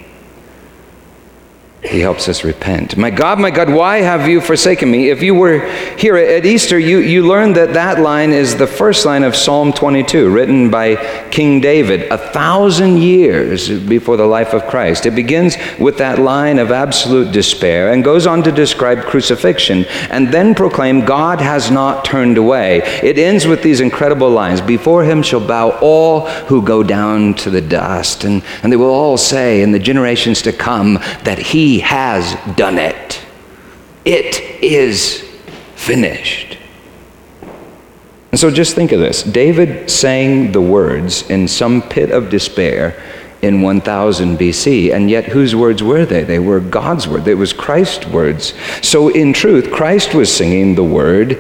[1.84, 2.96] He helps us repent.
[2.96, 5.10] My God, my God, why have you forsaken me?
[5.10, 5.68] If you were
[5.98, 9.74] here at Easter, you, you learned that that line is the first line of Psalm
[9.74, 10.98] 22, written by
[11.32, 15.08] King David a thousand years before the life of Christ.
[15.08, 20.32] It begins with that line of absolute despair and goes on to describe crucifixion and
[20.32, 22.82] then proclaim God has not turned away.
[23.02, 27.50] It ends with these incredible lines Before him shall bow all who go down to
[27.50, 31.71] the dust, and, and they will all say in the generations to come that he
[31.80, 33.24] has done it.
[34.06, 35.22] It is
[35.76, 36.58] finished.
[38.32, 43.02] And so just think of this David sang the words in some pit of despair
[43.42, 46.24] in 1000 BC, and yet whose words were they?
[46.24, 47.28] They were God's words.
[47.28, 48.54] It was Christ's words.
[48.82, 51.34] So in truth, Christ was singing the word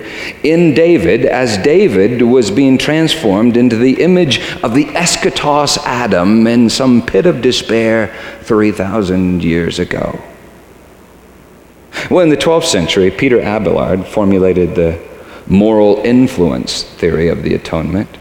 [0.43, 6.69] in David as David was being transformed into the image of the eschatos Adam in
[6.69, 10.19] some pit of despair 3,000 years ago.
[12.09, 14.99] Well, in the 12th century, Peter Abelard formulated the
[15.47, 18.17] moral influence theory of the atonement.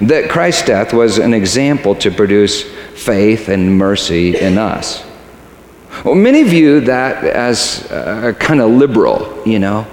[0.00, 2.62] That Christ's death was an example to produce
[2.94, 5.04] faith and mercy in us.
[6.04, 9.86] Well, many view that as uh, kind of liberal, you know,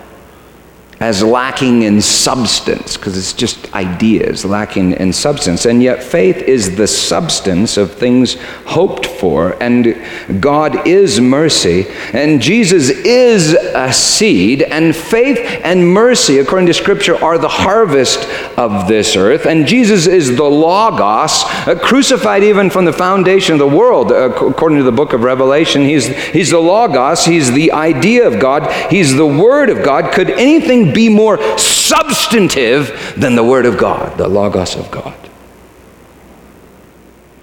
[1.00, 5.66] as lacking in substance, because it's just ideas, lacking in substance.
[5.66, 8.36] And yet, faith is the substance of things
[8.66, 9.95] hoped for, and
[10.41, 17.16] God is mercy, and Jesus is a seed, and faith and mercy, according to Scripture,
[17.24, 18.28] are the harvest
[18.58, 23.60] of this earth, and Jesus is the Logos, uh, crucified even from the foundation of
[23.60, 25.84] the world, uh, according to the book of Revelation.
[25.84, 30.12] He's, he's the Logos, he's the idea of God, he's the Word of God.
[30.12, 35.16] Could anything be more substantive than the Word of God, the Logos of God.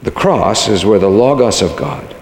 [0.03, 2.15] The cross is where the Logos of God,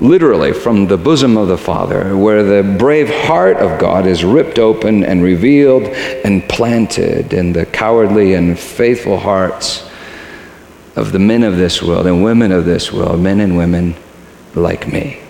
[0.00, 4.58] literally from the bosom of the Father, where the brave heart of God is ripped
[4.58, 9.88] open and revealed and planted in the cowardly and faithful hearts
[10.96, 13.94] of the men of this world and women of this world, men and women
[14.54, 15.20] like me.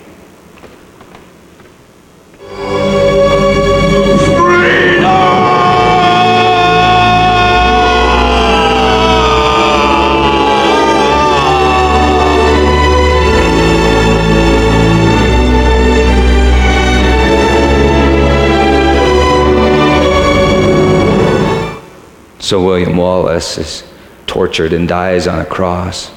[22.51, 23.89] So William Wallace is
[24.27, 26.11] tortured and dies on a cross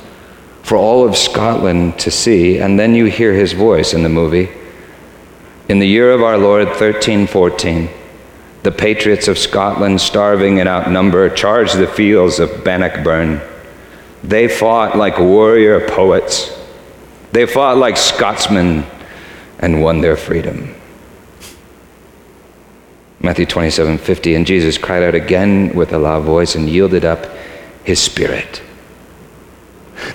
[0.65, 4.51] for all of Scotland to see, and then you hear his voice in the movie.
[5.69, 7.89] In the year of our Lord 1314,
[8.65, 13.41] the patriots of Scotland, starving and outnumbered, charged the fields of Bannockburn.
[14.25, 16.51] They fought like warrior poets.
[17.31, 18.85] They fought like Scotsmen
[19.61, 20.75] and won their freedom.
[23.25, 24.35] Matthew 27 50.
[24.35, 27.25] And Jesus cried out again with a loud voice and yielded up
[27.83, 28.61] his spirit.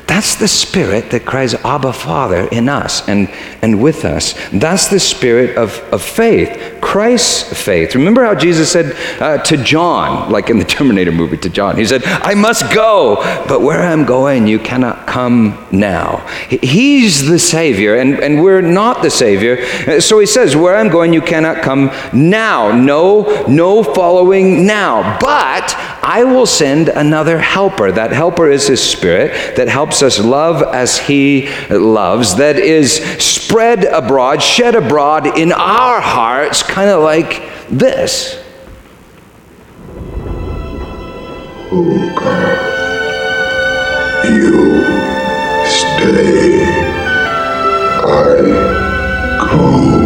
[0.07, 3.29] That's the spirit that cries, Abba, Father, in us and,
[3.61, 4.33] and with us.
[4.51, 7.95] That's the spirit of, of faith, Christ's faith.
[7.95, 11.85] Remember how Jesus said uh, to John, like in the Terminator movie to John, He
[11.85, 13.17] said, I must go,
[13.47, 16.17] but where I'm going, you cannot come now.
[16.49, 20.01] He's the Savior, and, and we're not the Savior.
[20.01, 22.71] So He says, Where I'm going, you cannot come now.
[22.71, 25.17] No, no following now.
[25.19, 25.75] But
[26.10, 27.91] I will send another helper.
[27.91, 33.84] That helper is His Spirit that helps us love as He loves, that is spread
[33.86, 38.43] abroad, shed abroad in our hearts, kind of like this.
[41.72, 42.57] Oh God,
[44.26, 44.82] you
[45.68, 46.66] stay,
[48.03, 48.41] I
[49.45, 49.98] go.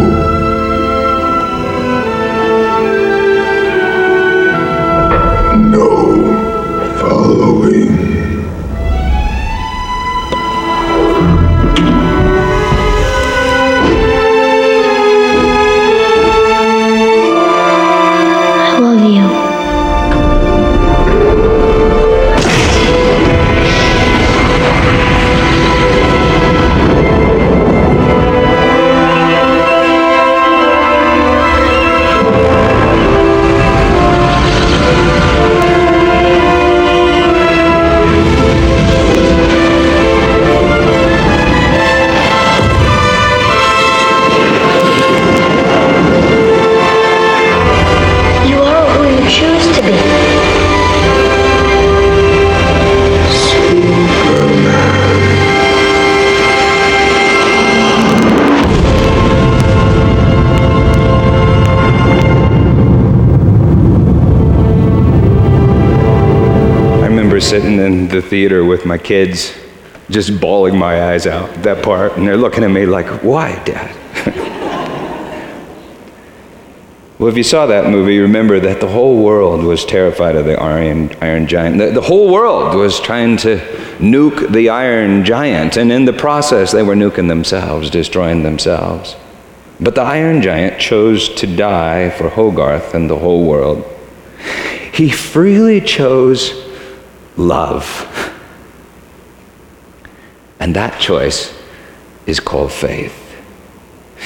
[68.14, 69.54] The theater with my kids,
[70.10, 73.96] just bawling my eyes out, that part, and they're looking at me like, Why, Dad?
[77.20, 80.60] well, if you saw that movie, remember that the whole world was terrified of the
[80.60, 81.78] Iron, iron Giant.
[81.78, 83.58] The, the whole world was trying to
[83.98, 89.16] nuke the Iron Giant, and in the process, they were nuking themselves, destroying themselves.
[89.80, 93.90] But the Iron Giant chose to die for Hogarth and the whole world.
[94.94, 96.73] He freely chose
[97.38, 98.10] love.
[100.60, 101.54] And that choice
[102.26, 103.20] is called faith.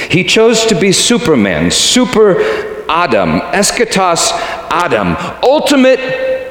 [0.09, 2.39] He chose to be Superman, super
[2.89, 4.31] Adam, eschatos
[4.69, 5.99] Adam, ultimate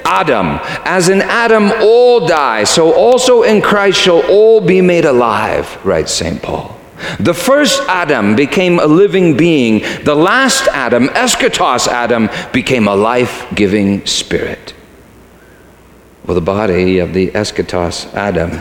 [0.04, 0.58] Adam.
[0.84, 6.12] As in Adam all die, so also in Christ shall all be made alive, writes
[6.12, 6.42] St.
[6.42, 6.76] Paul.
[7.20, 9.80] The first Adam became a living being.
[10.04, 14.74] The last Adam, eschatos Adam, became a life giving spirit.
[16.26, 18.60] Well, the body of the eschatos Adam,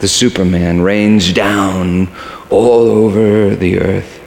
[0.00, 2.08] the Superman, rains down
[2.50, 4.20] all over the earth.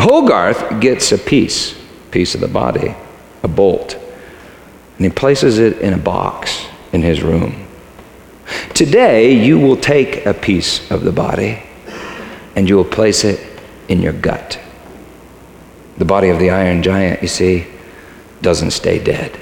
[0.00, 2.96] Hogarth gets a piece, piece of the body,
[3.44, 3.94] a bolt,
[4.96, 7.68] and he places it in a box in his room.
[8.74, 11.62] Today, you will take a piece of the body
[12.56, 13.40] and you will place it
[13.86, 14.58] in your gut.
[15.98, 17.66] The body of the Iron Giant, you see,
[18.42, 19.38] doesn't stay dead.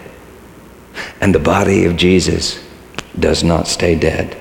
[1.21, 2.65] And the body of Jesus
[3.19, 4.37] does not stay dead.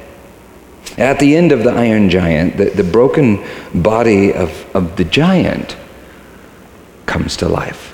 [0.97, 3.43] At the end of the Iron Giant, the, the broken
[3.73, 5.75] body of, of the giant
[7.05, 7.92] comes to life.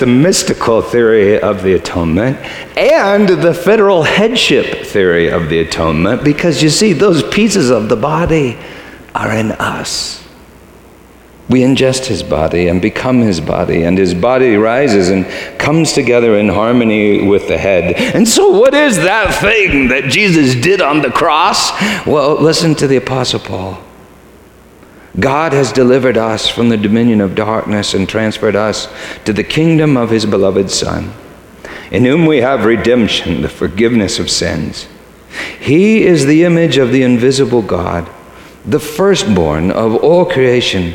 [0.00, 2.36] The mystical theory of the atonement
[2.76, 7.96] and the federal headship theory of the atonement because you see, those pieces of the
[7.96, 8.58] body
[9.14, 10.26] are in us.
[11.48, 15.26] We ingest his body and become his body, and his body rises and
[15.58, 17.96] comes together in harmony with the head.
[18.14, 21.72] And so, what is that thing that Jesus did on the cross?
[22.06, 23.82] Well, listen to the Apostle Paul.
[25.18, 28.88] God has delivered us from the dominion of darkness and transferred us
[29.24, 31.12] to the kingdom of his beloved Son,
[31.90, 34.86] in whom we have redemption, the forgiveness of sins.
[35.58, 38.08] He is the image of the invisible God,
[38.64, 40.94] the firstborn of all creation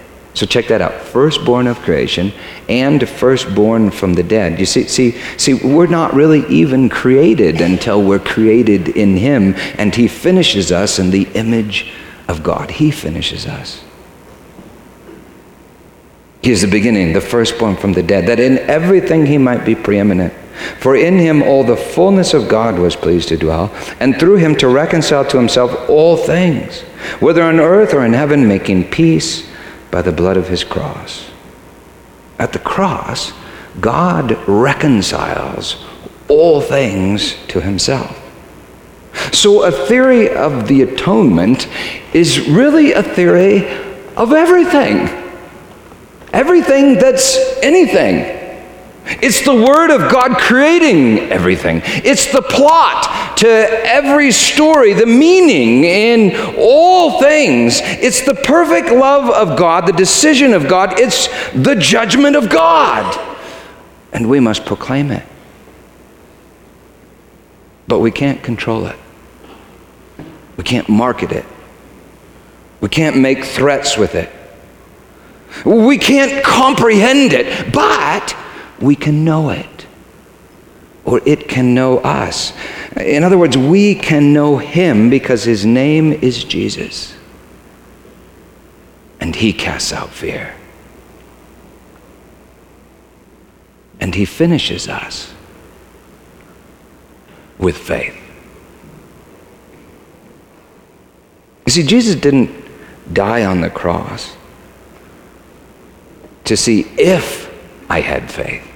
[0.33, 0.93] so check that out.
[0.93, 2.31] Firstborn of creation
[2.69, 4.59] and firstborn from the dead.
[4.59, 9.93] You see, see, see, we're not really even created until we're created in Him, and
[9.93, 11.91] He finishes us in the image
[12.27, 12.71] of God.
[12.71, 13.83] He finishes us.
[16.41, 19.75] He is the beginning, the firstborn from the dead, that in everything He might be
[19.75, 20.33] preeminent.
[20.79, 24.55] For in him all the fullness of God was pleased to dwell, and through him
[24.57, 26.81] to reconcile to himself all things,
[27.19, 29.50] whether on earth or in heaven, making peace
[29.91, 31.29] by the blood of his cross.
[32.39, 33.33] At the cross,
[33.79, 35.85] God reconciles
[36.27, 38.17] all things to himself.
[39.33, 41.67] So, a theory of the atonement
[42.13, 43.67] is really a theory
[44.15, 45.09] of everything.
[46.31, 48.40] Everything that's anything.
[49.21, 51.81] It's the Word of God creating everything.
[51.83, 57.79] It's the plot to every story, the meaning in all things.
[57.81, 60.99] It's the perfect love of God, the decision of God.
[60.99, 63.19] It's the judgment of God.
[64.13, 65.25] And we must proclaim it.
[67.87, 68.95] But we can't control it,
[70.55, 71.45] we can't market it,
[72.79, 74.29] we can't make threats with it.
[75.65, 78.35] We can't comprehend it, but
[78.81, 79.87] we can know it,
[81.05, 82.53] or it can know us.
[82.97, 87.15] In other words, we can know him because his name is Jesus.
[89.19, 90.55] And he casts out fear.
[93.99, 95.33] And he finishes us
[97.59, 98.17] with faith.
[101.67, 102.51] You see, Jesus didn't
[103.13, 104.35] die on the cross
[106.45, 107.49] to see if
[107.89, 108.70] I had faith.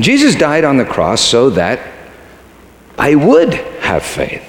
[0.00, 1.80] Jesus died on the cross so that
[2.98, 4.42] I would have faith.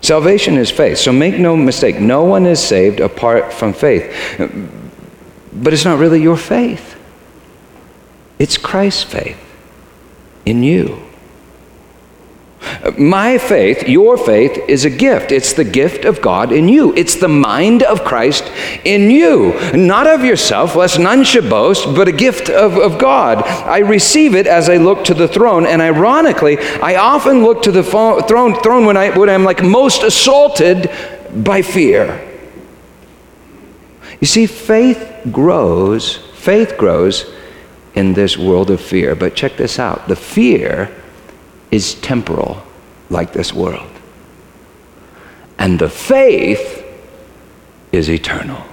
[0.00, 0.98] Salvation is faith.
[0.98, 4.12] So make no mistake, no one is saved apart from faith.
[5.52, 6.96] But it's not really your faith,
[8.38, 9.38] it's Christ's faith
[10.44, 11.02] in you.
[12.98, 15.32] My faith, your faith, is a gift.
[15.32, 16.94] It's the gift of God in you.
[16.94, 18.50] It's the mind of Christ
[18.84, 23.42] in you, not of yourself, lest none should boast, but a gift of, of God.
[23.44, 27.72] I receive it as I look to the throne, and ironically, I often look to
[27.72, 30.90] the throne, throne when, I, when I'm like most assaulted
[31.34, 32.30] by fear.
[34.20, 37.32] You see, faith grows, faith grows
[37.94, 39.14] in this world of fear.
[39.14, 40.90] But check this out the fear
[41.74, 42.62] is temporal,
[43.10, 43.90] like this world.
[45.58, 46.84] And the faith
[47.90, 48.64] is eternal.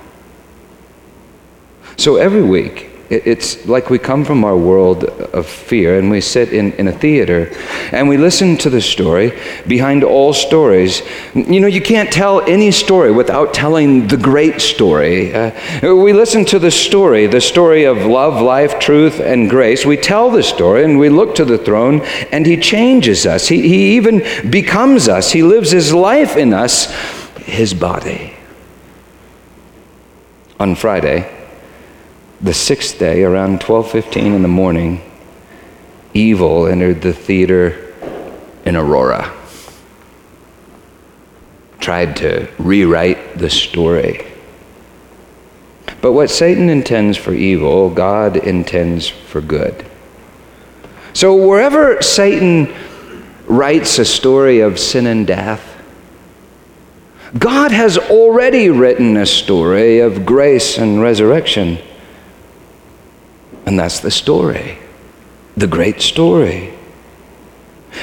[1.97, 6.53] So every week, it's like we come from our world of fear and we sit
[6.53, 7.51] in, in a theater
[7.91, 9.37] and we listen to the story
[9.67, 11.01] behind all stories.
[11.35, 15.33] You know, you can't tell any story without telling the great story.
[15.33, 15.51] Uh,
[15.93, 19.85] we listen to the story, the story of love, life, truth, and grace.
[19.85, 22.01] We tell the story and we look to the throne
[22.31, 23.49] and He changes us.
[23.49, 25.31] He, he even becomes us.
[25.31, 26.89] He lives His life in us,
[27.39, 28.35] His body.
[30.61, 31.40] On Friday,
[32.41, 35.01] the sixth day, around 12:15 in the morning,
[36.13, 37.75] evil entered the theater
[38.65, 39.31] in Aurora.
[41.79, 44.25] Tried to rewrite the story.
[46.01, 49.85] But what Satan intends for evil, God intends for good.
[51.13, 52.73] So wherever Satan
[53.45, 55.61] writes a story of sin and death,
[57.37, 61.77] God has already written a story of grace and resurrection.
[63.65, 64.77] And that's the story,
[65.55, 66.73] the great story.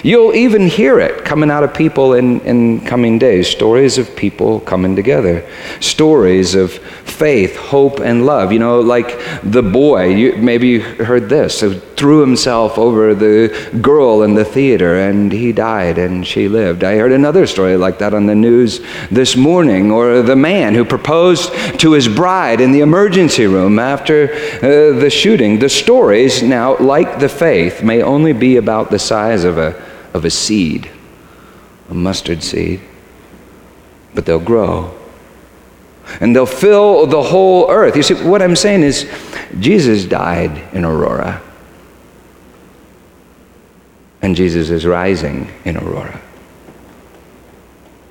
[0.02, 4.60] You'll even hear it coming out of people in, in coming days stories of people
[4.60, 5.48] coming together,
[5.80, 8.52] stories of faith, hope, and love.
[8.52, 13.78] You know, like the boy, you, maybe you heard this, who threw himself over the
[13.82, 16.84] girl in the theater and he died and she lived.
[16.84, 18.80] I heard another story like that on the news
[19.10, 24.32] this morning, or the man who proposed to his bride in the emergency room after
[24.32, 25.58] uh, the shooting.
[25.58, 29.77] The stories, now, like the faith, may only be about the size of a,
[30.14, 30.90] of a seed,
[31.90, 32.80] a mustard seed,
[34.14, 34.98] but they'll grow
[36.20, 37.96] and they'll fill the whole earth.
[37.96, 39.08] You see, what I'm saying is,
[39.58, 41.42] Jesus died in Aurora,
[44.22, 46.20] and Jesus is rising in Aurora.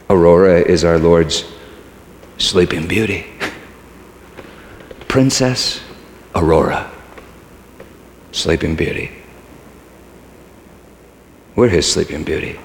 [0.10, 1.44] Aurora is our Lord's
[2.38, 3.28] sleeping beauty.
[5.08, 5.82] Princess
[6.36, 6.90] Aurora,
[8.32, 9.12] sleeping beauty.
[11.58, 12.60] We're his sleeping beauty.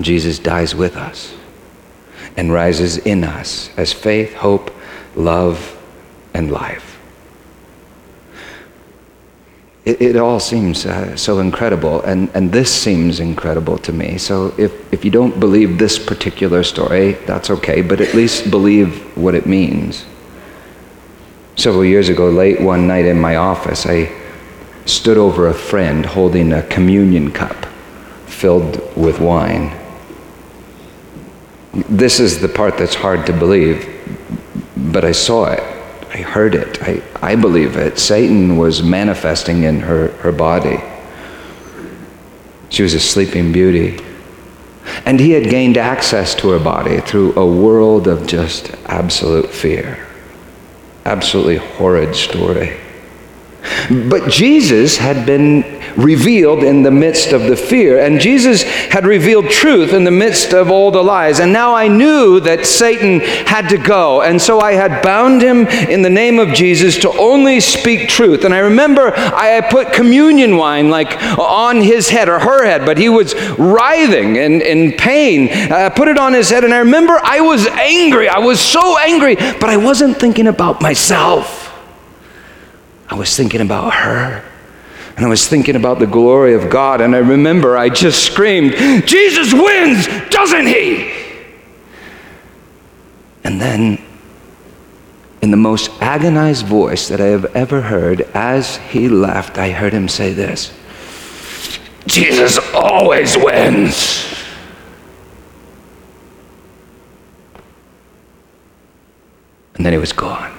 [0.00, 1.34] Jesus dies with us
[2.36, 4.70] and rises in us as faith, hope,
[5.16, 5.76] love,
[6.32, 7.00] and life.
[9.84, 14.16] It, it all seems uh, so incredible, and, and this seems incredible to me.
[14.16, 19.16] So if, if you don't believe this particular story, that's okay, but at least believe
[19.16, 20.06] what it means.
[21.56, 24.21] Several years ago, late one night in my office, I
[24.86, 27.66] stood over a friend holding a communion cup
[28.26, 29.78] filled with wine.
[31.72, 33.88] This is the part that's hard to believe,
[34.76, 35.60] but I saw it.
[36.10, 36.82] I heard it.
[36.82, 37.98] I, I believe it.
[37.98, 40.82] Satan was manifesting in her, her body.
[42.68, 43.98] She was a sleeping beauty.
[45.06, 50.06] And he had gained access to her body through a world of just absolute fear.
[51.04, 52.78] Absolutely horrid story.
[53.90, 59.50] But Jesus had been revealed in the midst of the fear, and Jesus had revealed
[59.50, 61.38] truth in the midst of all the lies.
[61.38, 65.66] And now I knew that Satan had to go, and so I had bound him
[65.66, 68.44] in the name of Jesus to only speak truth.
[68.44, 72.98] And I remember I put communion wine like on his head or her head, but
[72.98, 75.50] he was writhing and in pain.
[75.72, 78.28] I put it on his head, and I remember I was angry.
[78.28, 81.61] I was so angry, but I wasn't thinking about myself.
[83.12, 84.42] I was thinking about her.
[85.16, 87.02] And I was thinking about the glory of God.
[87.02, 88.72] And I remember I just screamed,
[89.06, 91.12] Jesus wins, doesn't he?
[93.44, 94.02] And then,
[95.42, 99.92] in the most agonized voice that I have ever heard, as he left, I heard
[99.92, 100.72] him say this
[102.06, 104.26] Jesus always wins.
[109.74, 110.51] And then he was gone.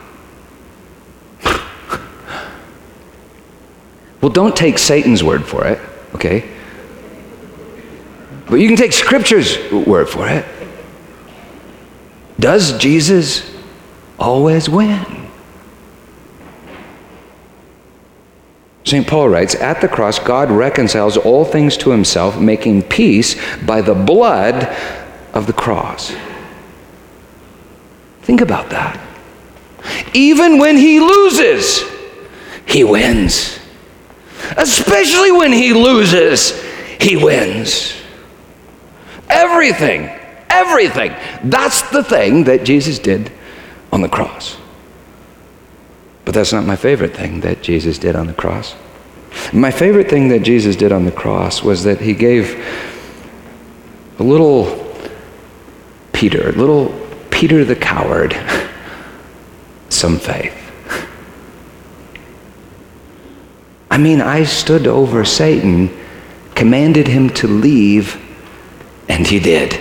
[4.24, 5.82] Well, don't take Satan's word for it,
[6.16, 6.50] okay?
[8.48, 10.46] But you can take Scripture's word for it.
[12.40, 13.54] Does Jesus
[14.18, 15.28] always win?
[18.86, 19.06] St.
[19.06, 23.94] Paul writes At the cross, God reconciles all things to himself, making peace by the
[23.94, 24.74] blood
[25.34, 26.16] of the cross.
[28.22, 29.06] Think about that.
[30.14, 31.84] Even when he loses,
[32.66, 33.60] he wins.
[34.58, 36.62] Especially when he loses,
[37.00, 37.94] he wins.
[39.30, 40.10] Everything,
[40.50, 41.16] everything.
[41.44, 43.32] That's the thing that Jesus did
[43.92, 44.58] on the cross.
[46.26, 48.76] But that's not my favorite thing that Jesus did on the cross.
[49.52, 52.64] My favorite thing that Jesus did on the cross was that he gave
[54.20, 54.80] a little
[56.12, 56.94] Peter, little
[57.30, 58.38] Peter the coward,
[59.90, 60.63] some faith.
[63.94, 65.96] I mean, I stood over Satan,
[66.56, 68.20] commanded him to leave,
[69.08, 69.80] and he did.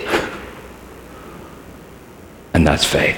[2.52, 3.16] And that's faith.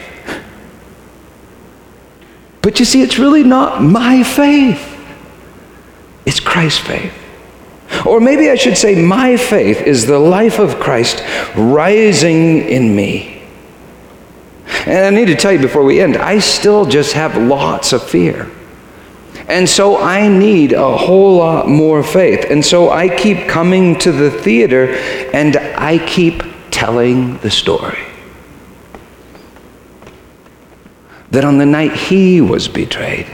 [2.62, 4.96] But you see, it's really not my faith,
[6.26, 7.12] it's Christ's faith.
[8.06, 11.24] Or maybe I should say, my faith is the life of Christ
[11.56, 13.42] rising in me.
[14.86, 18.08] And I need to tell you before we end, I still just have lots of
[18.08, 18.48] fear.
[19.48, 22.46] And so I need a whole lot more faith.
[22.50, 24.94] And so I keep coming to the theater
[25.34, 27.98] and I keep telling the story.
[31.30, 33.26] That on the night he was betrayed,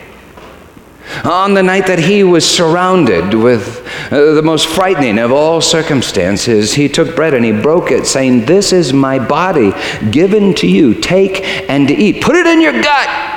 [1.24, 6.72] on the night that he was surrounded with uh, the most frightening of all circumstances,
[6.72, 9.72] he took bread and he broke it, saying, This is my body
[10.10, 10.94] given to you.
[10.94, 12.22] Take and eat.
[12.22, 13.29] Put it in your gut.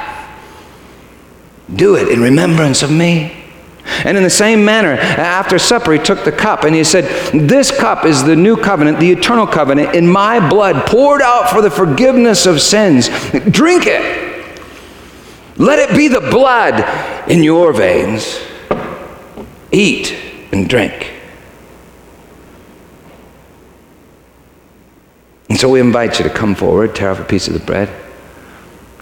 [1.76, 3.44] Do it in remembrance of me.
[4.06, 7.04] And in the same manner, after supper, he took the cup and he said,
[7.34, 11.62] This cup is the new covenant, the eternal covenant, in my blood, poured out for
[11.62, 13.10] the forgiveness of sins.
[13.50, 14.60] Drink it.
[15.58, 18.40] Let it be the blood in your veins.
[19.72, 20.16] Eat
[20.52, 21.12] and drink.
[25.50, 27.90] And so we invite you to come forward, tear off a piece of the bread,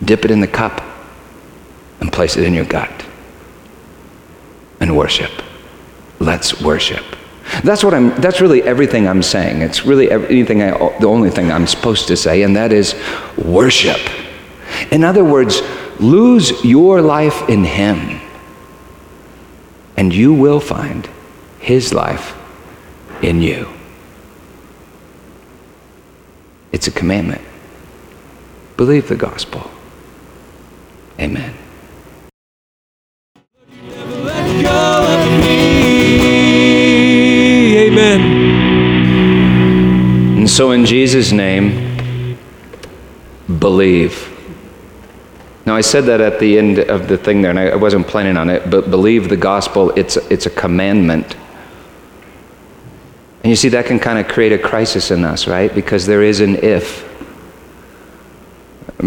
[0.03, 0.82] dip it in the cup,
[2.02, 3.06] and place it in your gut
[4.80, 5.32] and worship.
[6.20, 7.06] Let's worship.
[7.64, 9.62] That's what I'm that's really everything I'm saying.
[9.62, 12.95] It's really anything I, the only thing I'm supposed to say and that is
[13.38, 13.99] worship.
[14.91, 15.62] In other words,
[15.99, 18.20] lose your life in him
[19.97, 21.08] and you will find
[21.60, 22.36] his life
[23.22, 23.68] in you.
[26.72, 27.41] It's a commandment.
[28.78, 29.70] Believe the gospel.
[31.20, 31.61] Amen.
[37.88, 38.22] Amen.
[40.39, 42.38] And so, in Jesus' name,
[43.59, 44.28] believe.
[45.66, 48.38] Now, I said that at the end of the thing there, and I wasn't planning
[48.38, 51.36] on it, but believe the gospel, it's, it's a commandment.
[53.43, 55.74] And you see, that can kind of create a crisis in us, right?
[55.74, 57.07] Because there is an if.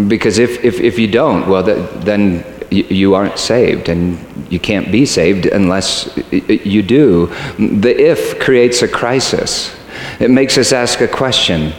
[0.09, 2.45] Because if, if, if you don't, well, then
[2.83, 4.18] you aren't saved, and
[4.51, 7.27] you can't be saved unless you do.
[7.59, 9.75] The if creates a crisis.
[10.20, 11.72] It makes us ask a question.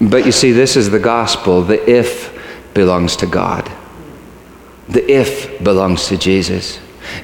[0.00, 1.62] But you see, this is the gospel.
[1.62, 2.32] The if
[2.74, 3.70] belongs to God,
[4.88, 6.78] the if belongs to Jesus.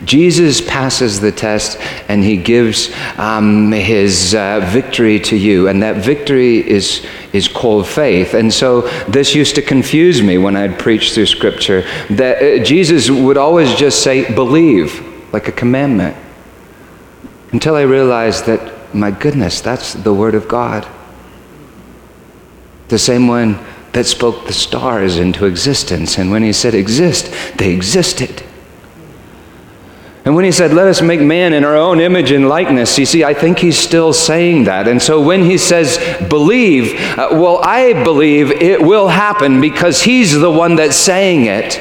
[0.05, 1.79] Jesus passes the test
[2.09, 7.87] and he gives um, his uh, victory to you, and that victory is, is called
[7.87, 8.35] faith.
[8.35, 13.11] And so this used to confuse me when I'd preach through Scripture that uh, Jesus
[13.11, 15.01] would always just say, believe,
[15.33, 16.17] like a commandment,
[17.53, 20.87] until I realized that, my goodness, that's the Word of God.
[22.89, 23.59] The same one
[23.93, 26.19] that spoke the stars into existence.
[26.19, 28.43] And when he said exist, they existed.
[30.29, 33.07] And when he said, Let us make man in our own image and likeness, you
[33.07, 34.87] see, I think he's still saying that.
[34.87, 35.97] And so when he says,
[36.29, 41.81] Believe, uh, well, I believe it will happen because he's the one that's saying it.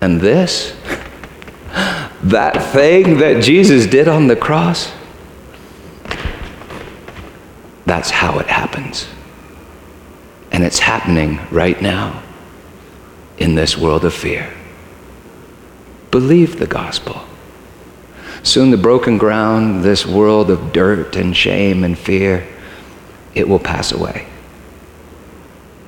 [0.00, 0.76] And this,
[2.22, 4.92] that thing that Jesus did on the cross,
[7.86, 9.08] that's how it happens.
[10.52, 12.22] And it's happening right now
[13.38, 14.52] in this world of fear.
[16.10, 17.22] Believe the gospel.
[18.42, 22.46] Soon the broken ground, this world of dirt and shame and fear,
[23.34, 24.26] it will pass away.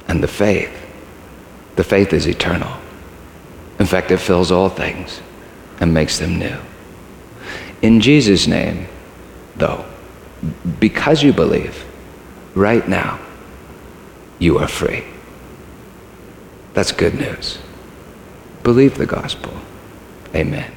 [0.09, 0.73] And the faith,
[1.77, 2.73] the faith is eternal.
[3.79, 5.21] In fact, it fills all things
[5.81, 6.59] and makes them new.
[7.83, 8.89] In Jesus' name,
[9.57, 9.85] though,
[10.81, 11.85] because you believe,
[12.55, 13.21] right now,
[14.39, 15.05] you are free.
[16.77, 17.57] That's good news.
[18.63, 19.55] Believe the gospel.
[20.35, 20.76] Amen.